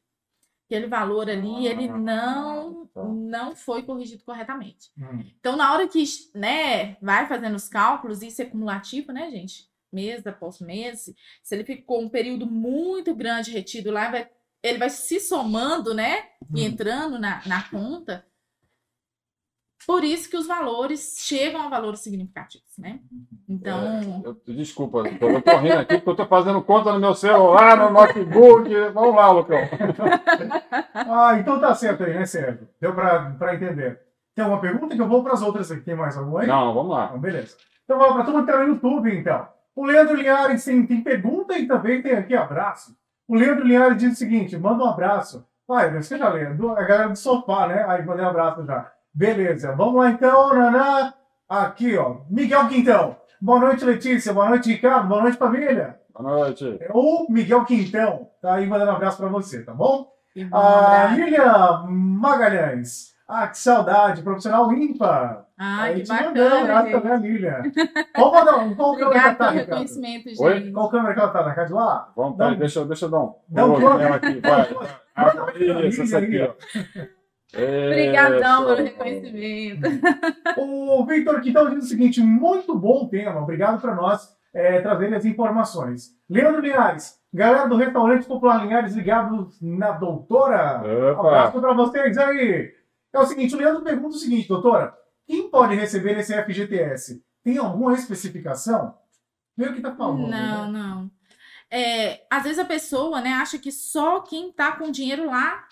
[0.65, 3.03] Aquele valor ali, ele Ah, não, tá.
[3.03, 4.89] não foi corrigido corretamente.
[4.97, 5.23] Hum.
[5.39, 6.03] Então, na hora que
[6.34, 9.69] né, vai fazendo os cálculos, isso é cumulativo, né, gente?
[9.91, 11.13] Mês após mês.
[11.43, 14.29] Se ele ficou um período muito grande retido lá, vai-
[14.63, 16.29] ele vai se somando, né?
[16.56, 16.65] E Hum.
[16.65, 18.25] entrando na, na conta.
[19.86, 23.00] Por isso que os valores chegam a valores significativos, né?
[23.50, 27.78] Então, Eu- desculpa, eu tô rindo aqui porque eu tô fazendo conta no meu celular,
[27.78, 28.69] no notebook.
[28.93, 29.58] Vamos lá, Lucão.
[30.93, 32.67] Ah, então tá certo aí, né, Sérgio?
[32.80, 34.00] Deu pra entender.
[34.36, 35.82] Tem alguma pergunta que eu vou pras outras aqui?
[35.82, 36.48] Tem mais alguma aí?
[36.48, 37.06] Não, vamos lá.
[37.08, 37.56] Então, beleza.
[37.84, 39.48] Então vamos pra turma que tá no YouTube, então.
[39.76, 42.96] O Leandro Linhares tem, tem pergunta e também tem aqui abraço.
[43.28, 45.46] O Leandro Linhares diz o seguinte: manda um abraço.
[45.67, 46.69] Vai, você já lendo.
[46.72, 47.84] A galera do sofá, né?
[47.88, 48.91] Aí mandei um abraço já.
[49.13, 51.13] Beleza, vamos lá então, Naná.
[51.47, 52.17] Aqui, ó.
[52.30, 53.15] Miguel Quintão.
[53.39, 54.34] Boa noite, Letícia.
[54.34, 55.08] Boa noite, Ricardo.
[55.08, 55.99] Boa noite, família.
[56.17, 56.78] Boa noite.
[56.82, 58.30] É o Miguel Quintão.
[58.41, 60.08] Tá aí mandando um abraço pra você, tá bom?
[60.36, 61.15] bom A abraço.
[61.21, 63.13] Lilian Magalhães.
[63.28, 64.21] Ah, que saudade.
[64.23, 65.45] Profissional ímpar.
[65.58, 67.47] Ai, Aí que te mandou um abraço bacana, também, gente.
[67.47, 67.62] a Lilian.
[68.15, 69.69] Qual, mandar, um- qual câmera que ela tá, pelo Ricardo?
[69.69, 70.54] reconhecimento, Oi?
[70.60, 70.71] gente.
[70.71, 71.43] Qual câmera que ela tá?
[71.45, 72.12] Na casa de lá?
[72.15, 73.36] Vamos, um- deixa, eu- deixa eu dar um.
[73.47, 74.65] Dá um Oi, nela aqui, um vai.
[74.65, 74.89] close.
[75.15, 76.54] Ah, Manda pra Isso, essa aqui, ó.
[77.56, 78.84] Obrigadão pelo Isso.
[78.84, 79.82] reconhecimento.
[80.58, 85.26] O Victor Quintão diz o seguinte: muito bom tema, obrigado para nós é, trazerem as
[85.26, 86.16] informações.
[86.30, 90.82] Leandro Linhares, galera do Restaurante Popular Linhares ligados na doutora.
[91.12, 91.28] Opa.
[91.28, 92.72] Abraço para vocês aí.
[93.12, 94.94] É o seguinte: o Leandro pergunta o seguinte, doutora:
[95.28, 97.24] quem pode receber esse FGTS?
[97.44, 98.96] Tem alguma especificação?
[99.56, 100.28] Vê o que tá falando.
[100.28, 100.80] Não, né?
[100.80, 101.12] não.
[101.70, 105.66] É, às vezes a pessoa, né, acha que só quem tá com dinheiro lá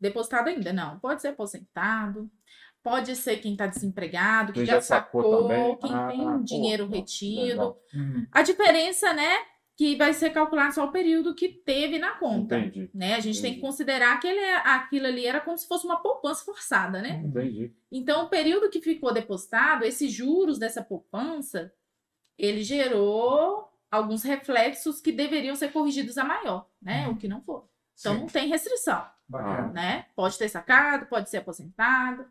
[0.00, 0.72] depositado ainda.
[0.72, 2.30] Não, pode ser aposentado,
[2.82, 5.76] pode ser quem tá desempregado, que Quem já, sacou também.
[5.78, 7.40] quem Ah, tem pô, dinheiro pô, retido.
[7.42, 7.78] legal.
[7.94, 9.30] Hum, A diferença, né,
[9.76, 12.58] que vai ser calculado só o período que teve na conta.
[12.58, 13.14] Entendi, Né?
[13.14, 13.66] A gente tem que Entendi.
[13.66, 17.22] considerar que ele, é- aquilo ali era como se fosse uma poupança forçada, né?
[17.24, 17.72] entendi.
[17.90, 21.72] Então, o período que ficou depositado, esses juros dessa poupança,
[22.38, 27.08] ele gerou alguns reflexos que deveriam ser corrigidos a maior, né?
[27.08, 27.62] O que não foi.
[27.98, 29.72] Então, sim, não tem restrição, bacana.
[29.72, 30.06] né?
[30.14, 32.26] Pode ter sacado, pode ser aposentado,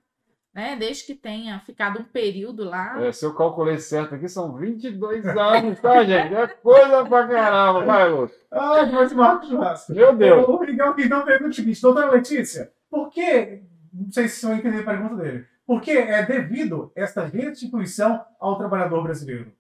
[0.53, 0.75] né?
[0.75, 3.01] Desde que tenha ficado um período lá.
[3.03, 6.33] É, se eu calculei certo aqui, são 22 anos, tá, gente?
[6.35, 7.85] É coisa pra caramba.
[7.85, 8.37] Vai, Lúcio.
[8.51, 9.93] Ah, que vai se marcar churrasco.
[9.93, 10.47] Meu Deus.
[10.47, 14.79] O Miguel Quintão pergunta o seguinte, doutora Letícia, por que, não sei se eu entendi
[14.79, 19.53] a pergunta dele, por que é devido esta restituição ao trabalhador brasileiro?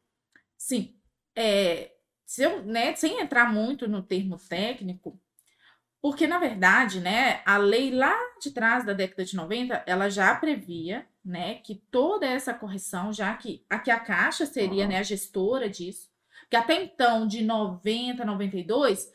[0.57, 0.95] Sim.
[1.35, 1.91] É,
[2.25, 5.19] se eu, né, sem entrar muito no termo técnico,
[6.01, 10.33] porque, na verdade, né, a lei lá de trás da década de 90, ela já
[10.35, 14.93] previa, né, que toda essa correção, já que aqui a Caixa seria, Aham.
[14.93, 16.09] né, a gestora disso,
[16.49, 19.11] que até então, de 90 a 92,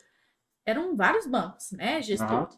[0.63, 2.57] eram vários bancos, né, gestores.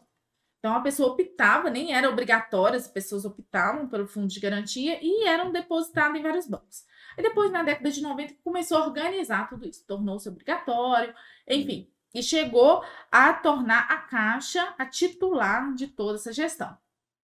[0.58, 5.26] Então, a pessoa optava, nem era obrigatória, as pessoas optavam pelo fundo de garantia e
[5.26, 6.84] eram depositadas em vários bancos.
[7.16, 11.14] E depois, na década de 90, começou a organizar tudo isso, tornou-se obrigatório,
[11.46, 16.76] enfim, e chegou a tornar a Caixa a titular de toda essa gestão.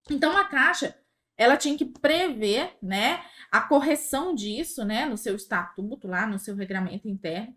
[0.09, 0.95] Então, a Caixa,
[1.37, 6.55] ela tinha que prever, né, a correção disso, né, no seu estatuto, lá no seu
[6.55, 7.55] regramento interno,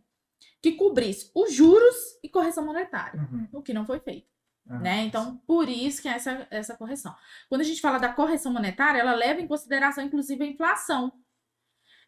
[0.63, 3.49] que cobrisse os juros e correção monetária, Uhum.
[3.53, 4.27] o que não foi feito
[4.69, 5.03] Ah, né?
[5.05, 7.15] Então, por isso que é essa, essa correção.
[7.51, 11.13] Quando a gente fala da correção monetária, ela leva em consideração, inclusive, a inflação.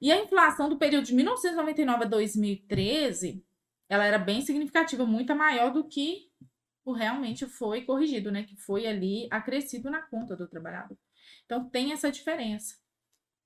[0.01, 3.45] E a inflação do período de 1999 a 2013,
[3.89, 6.29] ela era bem significativa, muito maior do que
[6.85, 8.45] o realmente foi corrigido, né?
[8.45, 10.97] Que foi ali acrescido na conta do trabalhador.
[11.45, 12.75] Então, tem essa diferença.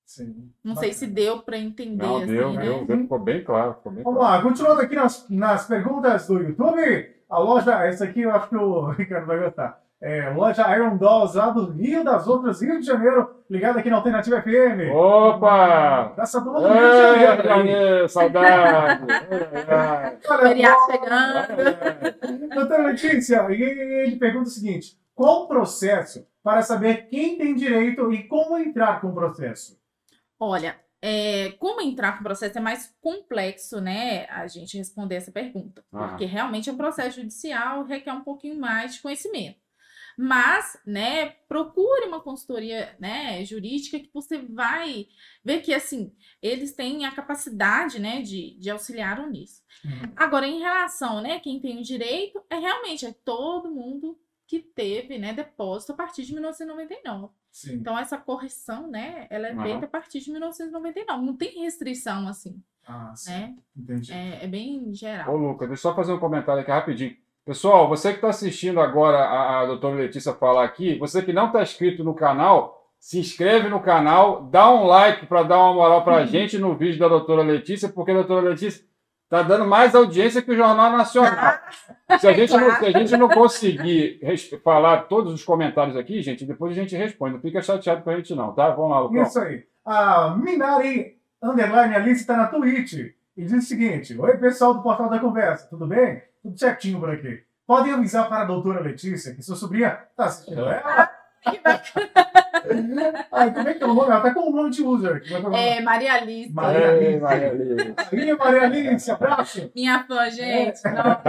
[0.05, 0.51] Sim.
[0.63, 2.61] Não sei se deu para entender, Não, assim, deu, né?
[2.63, 3.75] deu, deu, ficou bem claro.
[3.75, 4.43] Ficou bem Vamos claro.
[4.43, 8.55] lá, continuando aqui nas, nas perguntas do YouTube, a loja, essa aqui eu acho que
[8.57, 9.81] o Ricardo vai gostar.
[10.01, 13.97] É, loja Iron Dolls, lá do Rio das Outras, Rio de Janeiro, ligado aqui na
[13.97, 14.91] Alternativa FM.
[14.91, 16.15] Opa!
[16.17, 17.21] Essa turma do Rio de Janeiro.
[17.21, 17.67] É, aí.
[17.67, 19.05] Janeiro, saudade!
[20.39, 22.49] Feriado chegando.
[22.55, 28.23] Doutora Letícia, ele pergunta o seguinte: qual o processo para saber quem tem direito e
[28.27, 29.79] como entrar com o processo?
[30.39, 34.25] Olha, é, como entrar com o processo é mais complexo, né?
[34.31, 35.83] A gente responder essa pergunta.
[35.93, 36.07] Ah.
[36.09, 39.60] Porque realmente é um processo judicial, requer um pouquinho mais de conhecimento.
[40.23, 45.07] Mas, né, procure uma consultoria né, jurídica que você vai
[45.43, 49.63] ver que, assim, eles têm a capacidade, né, de, de auxiliar nisso.
[49.83, 50.13] Uhum.
[50.15, 55.17] Agora, em relação, né, quem tem o direito, é realmente é todo mundo que teve,
[55.17, 57.33] né, depósito a partir de 1999.
[57.51, 57.73] Sim.
[57.77, 59.63] Então, essa correção, né, ela é Aham.
[59.63, 61.25] feita a partir de 1999.
[61.25, 63.31] Não tem restrição, assim, Ah, sim.
[63.31, 63.55] né?
[63.75, 64.13] Entendi.
[64.13, 65.35] É, é bem Ô, geral.
[65.35, 67.17] Lucas, deixa eu só fazer um comentário aqui rapidinho.
[67.45, 71.47] Pessoal, você que está assistindo agora a, a doutora Letícia falar aqui, você que não
[71.47, 76.03] está inscrito no canal, se inscreve no canal, dá um like para dar uma moral
[76.03, 78.83] para a gente no vídeo da doutora Letícia, porque a doutora Letícia
[79.23, 81.59] está dando mais audiência que o Jornal Nacional.
[82.19, 84.19] Se a gente, não, se a gente não conseguir
[84.61, 87.35] falar todos os comentários aqui, gente, depois a gente responde.
[87.35, 88.69] Não fica chateado com a gente, não, tá?
[88.69, 89.23] Vamos lá, Lucão.
[89.23, 89.63] Isso aí.
[89.85, 95.09] A Minari Underline Alice está na Twitch e diz o seguinte: Oi, pessoal do Portal
[95.09, 96.21] da Conversa, tudo bem?
[96.41, 97.43] Tudo certinho por aqui.
[97.65, 101.11] Podem avisar para a doutora Letícia que sua sobrinha está assistindo ela?
[101.43, 103.25] Que bacana.
[103.31, 104.07] Ai, como é que é o nome?
[104.09, 105.15] Ela está com o nome de user.
[105.15, 105.33] aqui.
[105.55, 107.19] É, Maria Alice, Maria Alice.
[107.19, 107.95] Maria Alice.
[108.11, 109.71] Aí, Maria Alice, abraço.
[109.75, 110.81] minha fã, gente.
[110.83, 111.21] Não,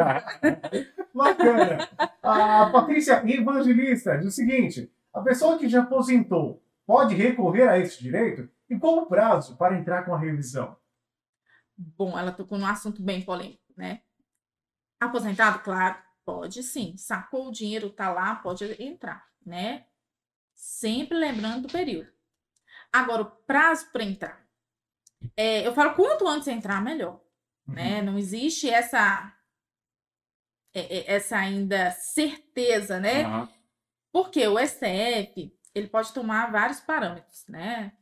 [1.15, 1.89] Bacana.
[2.23, 8.03] A Patrícia Evangelista diz o seguinte: a pessoa que já aposentou pode recorrer a esse
[8.03, 8.49] direito?
[8.69, 10.77] E qual o prazo para entrar com a revisão?
[11.77, 14.01] Bom, ela tocou num assunto bem polêmico, né?
[15.05, 16.97] Aposentado, claro, pode sim.
[16.97, 19.87] Sacou o dinheiro, tá lá, pode entrar, né?
[20.55, 22.11] Sempre lembrando do período.
[22.93, 24.47] Agora, o prazo para entrar.
[25.37, 27.21] É, eu falo quanto antes entrar, melhor.
[27.67, 28.03] né?
[28.03, 29.33] Não existe essa
[30.75, 33.25] é- é- essa ainda certeza, né?
[33.25, 33.49] Aham.
[34.13, 37.93] Porque o STF, ele pode tomar vários parâmetros, né?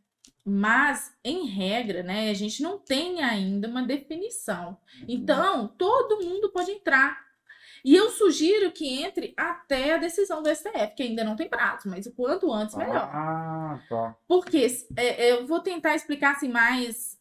[0.44, 4.78] Mas, em regra, né, a gente não tem ainda uma definição.
[5.06, 7.18] Então, todo mundo pode entrar.
[7.84, 11.88] E eu sugiro que entre até a decisão do STF, que ainda não tem prazo,
[11.88, 13.10] mas o quanto antes, melhor.
[13.12, 14.16] Ah, tá.
[14.28, 17.18] Porque é, é, eu vou tentar explicar assim mais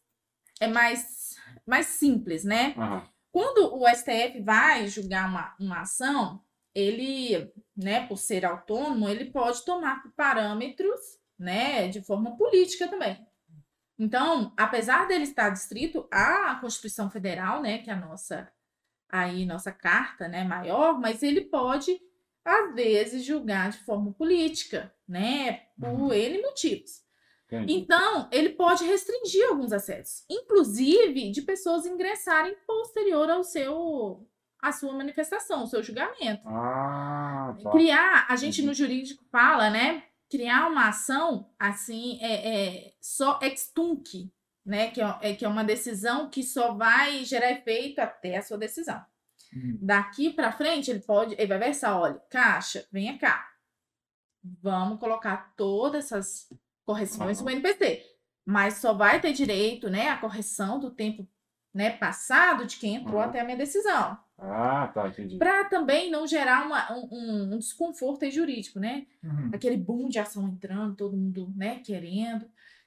[0.60, 2.74] é mais mais simples, né?
[2.76, 3.02] Aham.
[3.32, 6.42] Quando o STF vai julgar uma, uma ação,
[6.74, 11.00] ele, né, por ser autônomo, ele pode tomar parâmetros,
[11.40, 13.26] né, de forma política também.
[13.98, 18.50] Então, apesar dele estar distrito à Constituição Federal, né, que é a nossa
[19.08, 22.00] aí nossa carta, né, maior, mas ele pode
[22.44, 26.12] às vezes julgar de forma política, né, por Uhum.
[26.12, 27.02] N motivos.
[27.46, 27.74] Entendi.
[27.74, 34.26] Então, ele pode restringir alguns acessos, inclusive de pessoas ingressarem posterior ao seu
[34.62, 36.46] à sua manifestação, ao seu julgamento.
[36.46, 37.70] Ah, tá.
[37.70, 40.04] Criar, a gente no jurídico fala, né?
[40.30, 44.32] Criar uma ação assim é, é só ex tunc,
[44.64, 44.90] né?
[44.90, 48.56] Que é, é que é uma decisão que só vai gerar efeito até a sua
[48.56, 49.04] decisão.
[49.52, 49.78] Uhum.
[49.80, 53.48] Daqui para frente, ele pode, ele vai versar, olha, caixa, venha cá.
[54.62, 56.48] Vamos colocar todas essas
[56.84, 58.06] correções no NPC.
[58.44, 61.28] Mas só vai ter direito, né, a correção do tempo,
[61.74, 63.28] né, passado de quem entrou Aham.
[63.28, 64.18] até a minha decisão.
[64.42, 65.36] Ah, tá, entendi.
[65.36, 69.06] Para também não gerar uma- um, um- desconforto jurídico, né?
[69.22, 69.50] Uhum.
[69.52, 72.46] Aquele boom de ação entrando, todo mundo, né, querendo.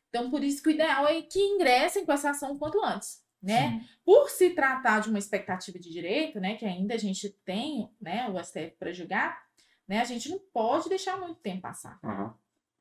[0.09, 3.23] Então, por isso que o ideal é que ingressem com essa ação o quanto antes,
[3.41, 3.69] né?
[3.71, 3.87] Sim.
[4.03, 8.27] Por se tratar de uma expectativa de direito, né, que ainda a gente tem, né,
[8.29, 9.39] o STF para julgar,
[9.87, 11.99] né, a gente não pode deixar muito tempo passar.
[12.03, 12.33] Aham.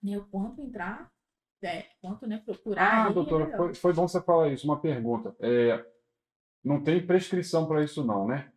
[0.03, 1.11] Né, o quanto entrar,
[1.63, 3.07] é, quanto, né, procurar.
[3.07, 3.57] Ah, é doutora, melhor.
[3.59, 4.67] foi, foi bom você falar isso.
[4.67, 5.35] Uma pergunta.
[5.41, 5.85] É,
[6.65, 8.49] não tem prescrição para isso, não, né?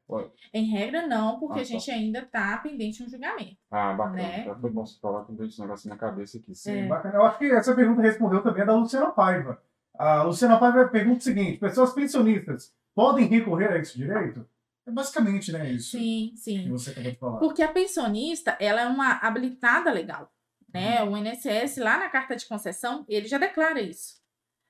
[0.53, 1.71] Em regra, não, porque Ah, a tá.
[1.71, 3.57] gente ainda está pendente de um julgamento.
[3.71, 4.17] Ah, bacana.
[4.21, 4.43] Né?
[4.45, 6.53] Já Foi bom você falar com esse negócio na cabeça aqui.
[6.53, 6.87] Sim, É.
[6.87, 7.15] bacana.
[7.15, 9.59] Eu acho que essa pergunta respondeu também a da Luciana Paiva.
[9.97, 14.45] A Luciana Paiva pergunta o seguinte: pessoas pensionistas podem recorrer a esse direito?
[14.87, 16.69] É basicamente, né, isso Sim, que sim.
[16.69, 17.37] você acabou de falar.
[17.39, 20.31] Porque a pensionista, ela é uma habilitada legal,
[20.71, 21.01] né?
[21.01, 21.13] Uhum.
[21.13, 24.21] O INSS, lá na carta de concessão, ele já declara isso,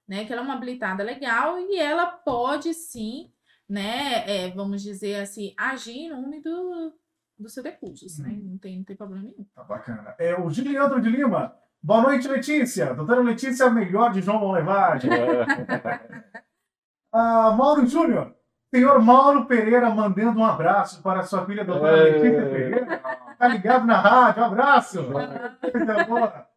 [0.07, 0.25] né?
[0.25, 3.31] Que ela é uma habilitada legal e ela pode sim,
[3.67, 4.23] né?
[4.27, 6.93] é, vamos dizer assim, agir em nome do,
[7.39, 8.29] do seu recursos, né?
[8.29, 8.51] Uhum.
[8.51, 9.45] Não tem, não tem problema nenhum.
[9.55, 10.15] Tá bacana.
[10.19, 11.55] É o Juliandro de Lima.
[11.81, 12.93] Boa noite, Letícia.
[12.93, 15.07] Doutora Letícia, a melhor de João Monlevade.
[17.17, 18.35] Ah, Mauro Júnior.
[18.73, 22.11] Senhor Mauro Pereira mandando um abraço para sua filha, doutora É.
[22.11, 23.01] Letícia Pereira.
[23.39, 24.43] Tá ligado na rádio.
[24.43, 24.99] Um abraço.
[25.71, 26.47] Coisa boa.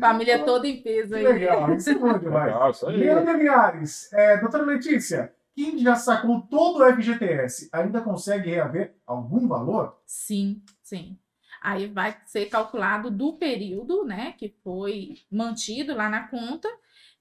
[0.00, 1.22] Família toda em peso aí.
[1.22, 1.74] legal.
[1.74, 2.82] Isso é bom demais.
[2.82, 4.12] Leandro Linhares.
[4.12, 9.98] É, doutora Letícia, quem já sacou todo o FGTS ainda consegue reaver algum valor?
[10.06, 11.18] Sim, sim.
[11.62, 16.68] Aí vai ser calculado do período, né, que foi mantido lá na conta,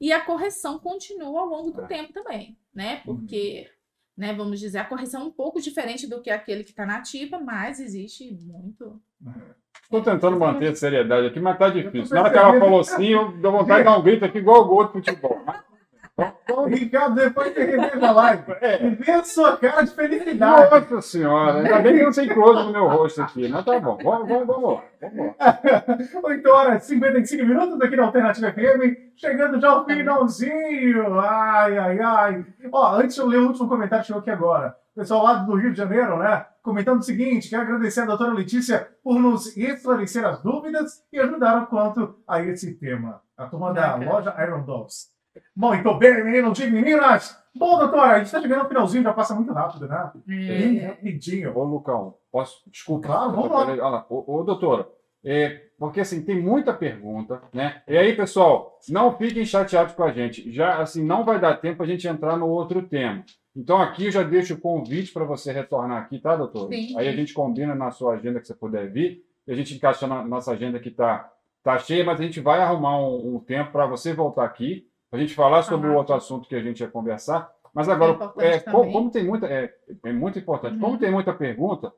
[0.01, 1.87] e a correção continua ao longo do É.
[1.87, 2.97] tempo também, né?
[3.05, 3.69] Porque,
[4.15, 6.97] né, vamos dizer, a correção é um pouco diferente do que aquele que está na
[6.97, 9.01] ativa, mas existe muito.
[9.83, 12.15] Estou tentando manter a seriedade aqui, mas tá difícil.
[12.15, 14.61] Na hora que ela falou assim, eu dou vontade de dar um grito aqui igual
[14.61, 15.39] o gol de futebol.
[16.55, 18.85] O Ricardo, depois que reveja a live, É.
[18.85, 20.69] e vê a sua cara de felicidade.
[20.71, 23.97] Nossa senhora, ainda bem que não tem close no meu rosto aqui, mas tá bom.
[24.03, 24.83] Vamos, vamos, vamos lá.
[25.01, 26.19] Vamos lá.
[26.29, 31.19] 8 horas e 55 minutos aqui na Alternativa FM, chegando já ao finalzinho.
[31.19, 32.45] Ai, ai, ai.
[32.71, 34.75] Ó, antes eu ler o último comentário que chegou aqui agora.
[34.95, 36.45] O pessoal lá do Rio de Janeiro, né?
[36.61, 41.65] Comentando o seguinte: quero agradecer a doutora Letícia por nos esclarecer as dúvidas e ajudar
[41.65, 43.19] quanto a esse tema.
[43.35, 45.11] A turma da loja Iron Dolls.
[45.55, 47.37] Muito bem, meninos e meninas.
[47.55, 50.11] Bom, doutora, a gente tá chegando ao finalzinho, já passa muito rápido, né?
[50.25, 51.55] Bem É, rapidinho.
[51.55, 52.63] Ô, Lucão, posso?
[52.69, 53.07] Desculpa.
[53.07, 53.57] Claro, vamos lá.
[53.59, 54.05] Olha lá.
[54.09, 54.87] Ô, ô, doutora,
[55.23, 57.83] é, porque assim, tem muita pergunta, né?
[57.87, 60.51] E aí, pessoal, não fiquem chateados com a gente.
[60.51, 63.23] Já, assim, não vai dar tempo a gente entrar no outro tema.
[63.55, 66.75] Então, aqui eu já deixo o convite para você retornar aqui, tá, doutora?
[66.75, 66.97] Sim.
[66.97, 70.07] Aí a gente combina na sua agenda que você puder vir, e a gente encaixa
[70.07, 71.29] na nossa agenda que tá,
[71.61, 75.17] tá cheia, mas a gente vai arrumar um, um tempo para você voltar aqui, a
[75.17, 77.53] gente falar sobre o outro assunto que a gente ia conversar.
[77.73, 78.91] Mas agora, é, co- também.
[78.93, 79.47] como tem muita.
[79.47, 79.73] É,
[80.05, 80.75] é muito importante.
[80.75, 80.79] Uhum.
[80.81, 81.93] Como tem muita pergunta,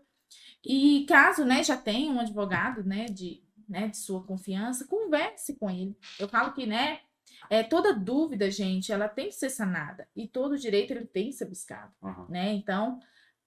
[0.65, 5.69] E caso, né, já tenha um advogado, né, de, né, de sua confiança, converse com
[5.69, 5.95] ele.
[6.19, 7.01] Eu falo que, né,
[7.49, 10.07] é, toda dúvida, gente, ela tem que ser sanada.
[10.15, 12.27] E todo direito, ele tem que ser buscado Aham.
[12.29, 12.53] né?
[12.53, 12.99] Então,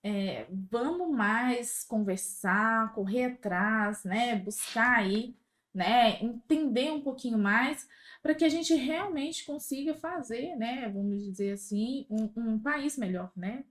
[0.03, 4.37] é, vamos mais conversar, correr atrás, né?
[4.37, 5.37] Buscar aí,
[5.75, 6.23] né?
[6.23, 7.87] Entender um pouquinho mais
[8.23, 10.89] para que a gente realmente consiga fazer, né?
[10.89, 13.64] Vamos dizer assim, um, um país melhor, né?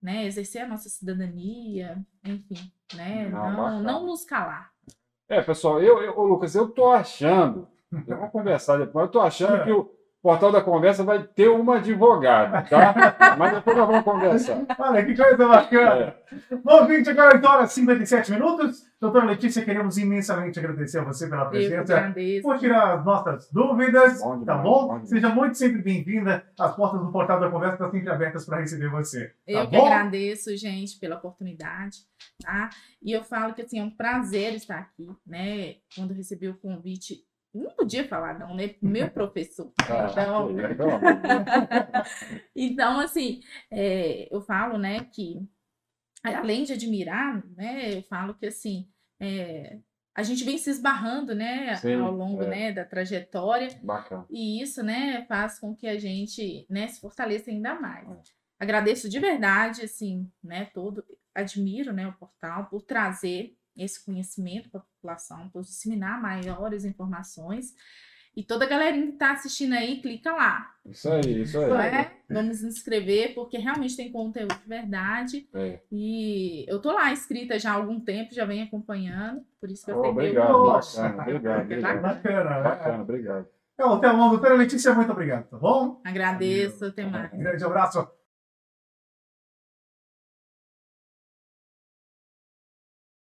[0.00, 0.26] Né?
[0.26, 3.28] Exercer a nossa cidadania, enfim, né?
[3.28, 4.72] Não, Não, não nos calar.
[5.28, 7.68] É, pessoal, eu, eu, Lucas, eu tô achando,
[8.06, 9.64] eu vou conversar depois, eu tô achando É.
[9.64, 9.90] que o
[10.20, 13.36] Portal da Conversa vai ter uma advogada, tá?
[13.38, 14.62] Mas depois nós vamos conversar.
[14.78, 16.14] Olha que coisa bacana.
[16.50, 16.56] É.
[16.56, 18.88] Bom, gente, agora 8 horas e 57 minutos.
[19.00, 21.96] Doutora Letícia, queremos imensamente agradecer a você pela Eu que presença.
[21.96, 22.42] agradeço.
[22.42, 24.88] Por tirar as nossas dúvidas, Bom tá bom?
[24.88, 25.06] bom.
[25.06, 26.44] Seja muito sempre bem-vinda.
[26.58, 29.32] As portas do Portal da Conversa estão sempre abertas para receber você.
[29.46, 29.86] Eu Tá que bom?
[29.86, 31.98] agradeço, gente, pela oportunidade,
[32.42, 32.70] tá?
[33.00, 35.76] E eu falo que, assim, é um prazer estar aqui, né?
[35.94, 37.22] Quando eu recebi o convite,
[37.54, 38.74] não podia falar não, né?
[38.80, 39.72] Meu professor.
[39.80, 40.92] Ah, Então, de Deus.
[42.54, 43.40] então assim,
[43.70, 45.48] é, eu falo, né, que
[46.22, 48.88] além de admirar, né, eu falo que, assim,
[49.20, 49.78] é,
[50.14, 52.48] a gente vem se esbarrando, né, Sim, ao longo, é.
[52.48, 54.26] né, da trajetória, Bacana.
[54.28, 58.08] e isso, né, faz com que a gente, né, se fortaleça ainda mais.
[58.08, 58.22] É.
[58.58, 64.80] Agradeço de verdade, assim, né, todo, admiro, né, o portal por trazer esse conhecimento para
[64.80, 67.74] a população, por disseminar maiores informações.
[68.36, 71.70] E toda a galerinha que está assistindo aí, clica lá, Isso aí, isso aí.
[71.70, 72.12] né?
[72.30, 75.48] Vamos nos inscrever, porque realmente tem conteúdo de verdade.
[75.52, 75.80] É.
[75.90, 79.90] E eu tô lá inscrita já há algum tempo, já venho acompanhando, por isso que
[79.90, 81.98] eu Oh, obrigado, o bacana, obrigado, obrigado.
[82.02, 82.62] Bacana, né?
[82.62, 83.48] Bacana, obrigado.
[83.74, 84.30] Então, até logo.
[84.30, 86.00] Doutora Letícia, muito obrigado, tá bom?
[86.04, 87.32] Agradeço, até mais.
[87.32, 88.08] Um grande abraço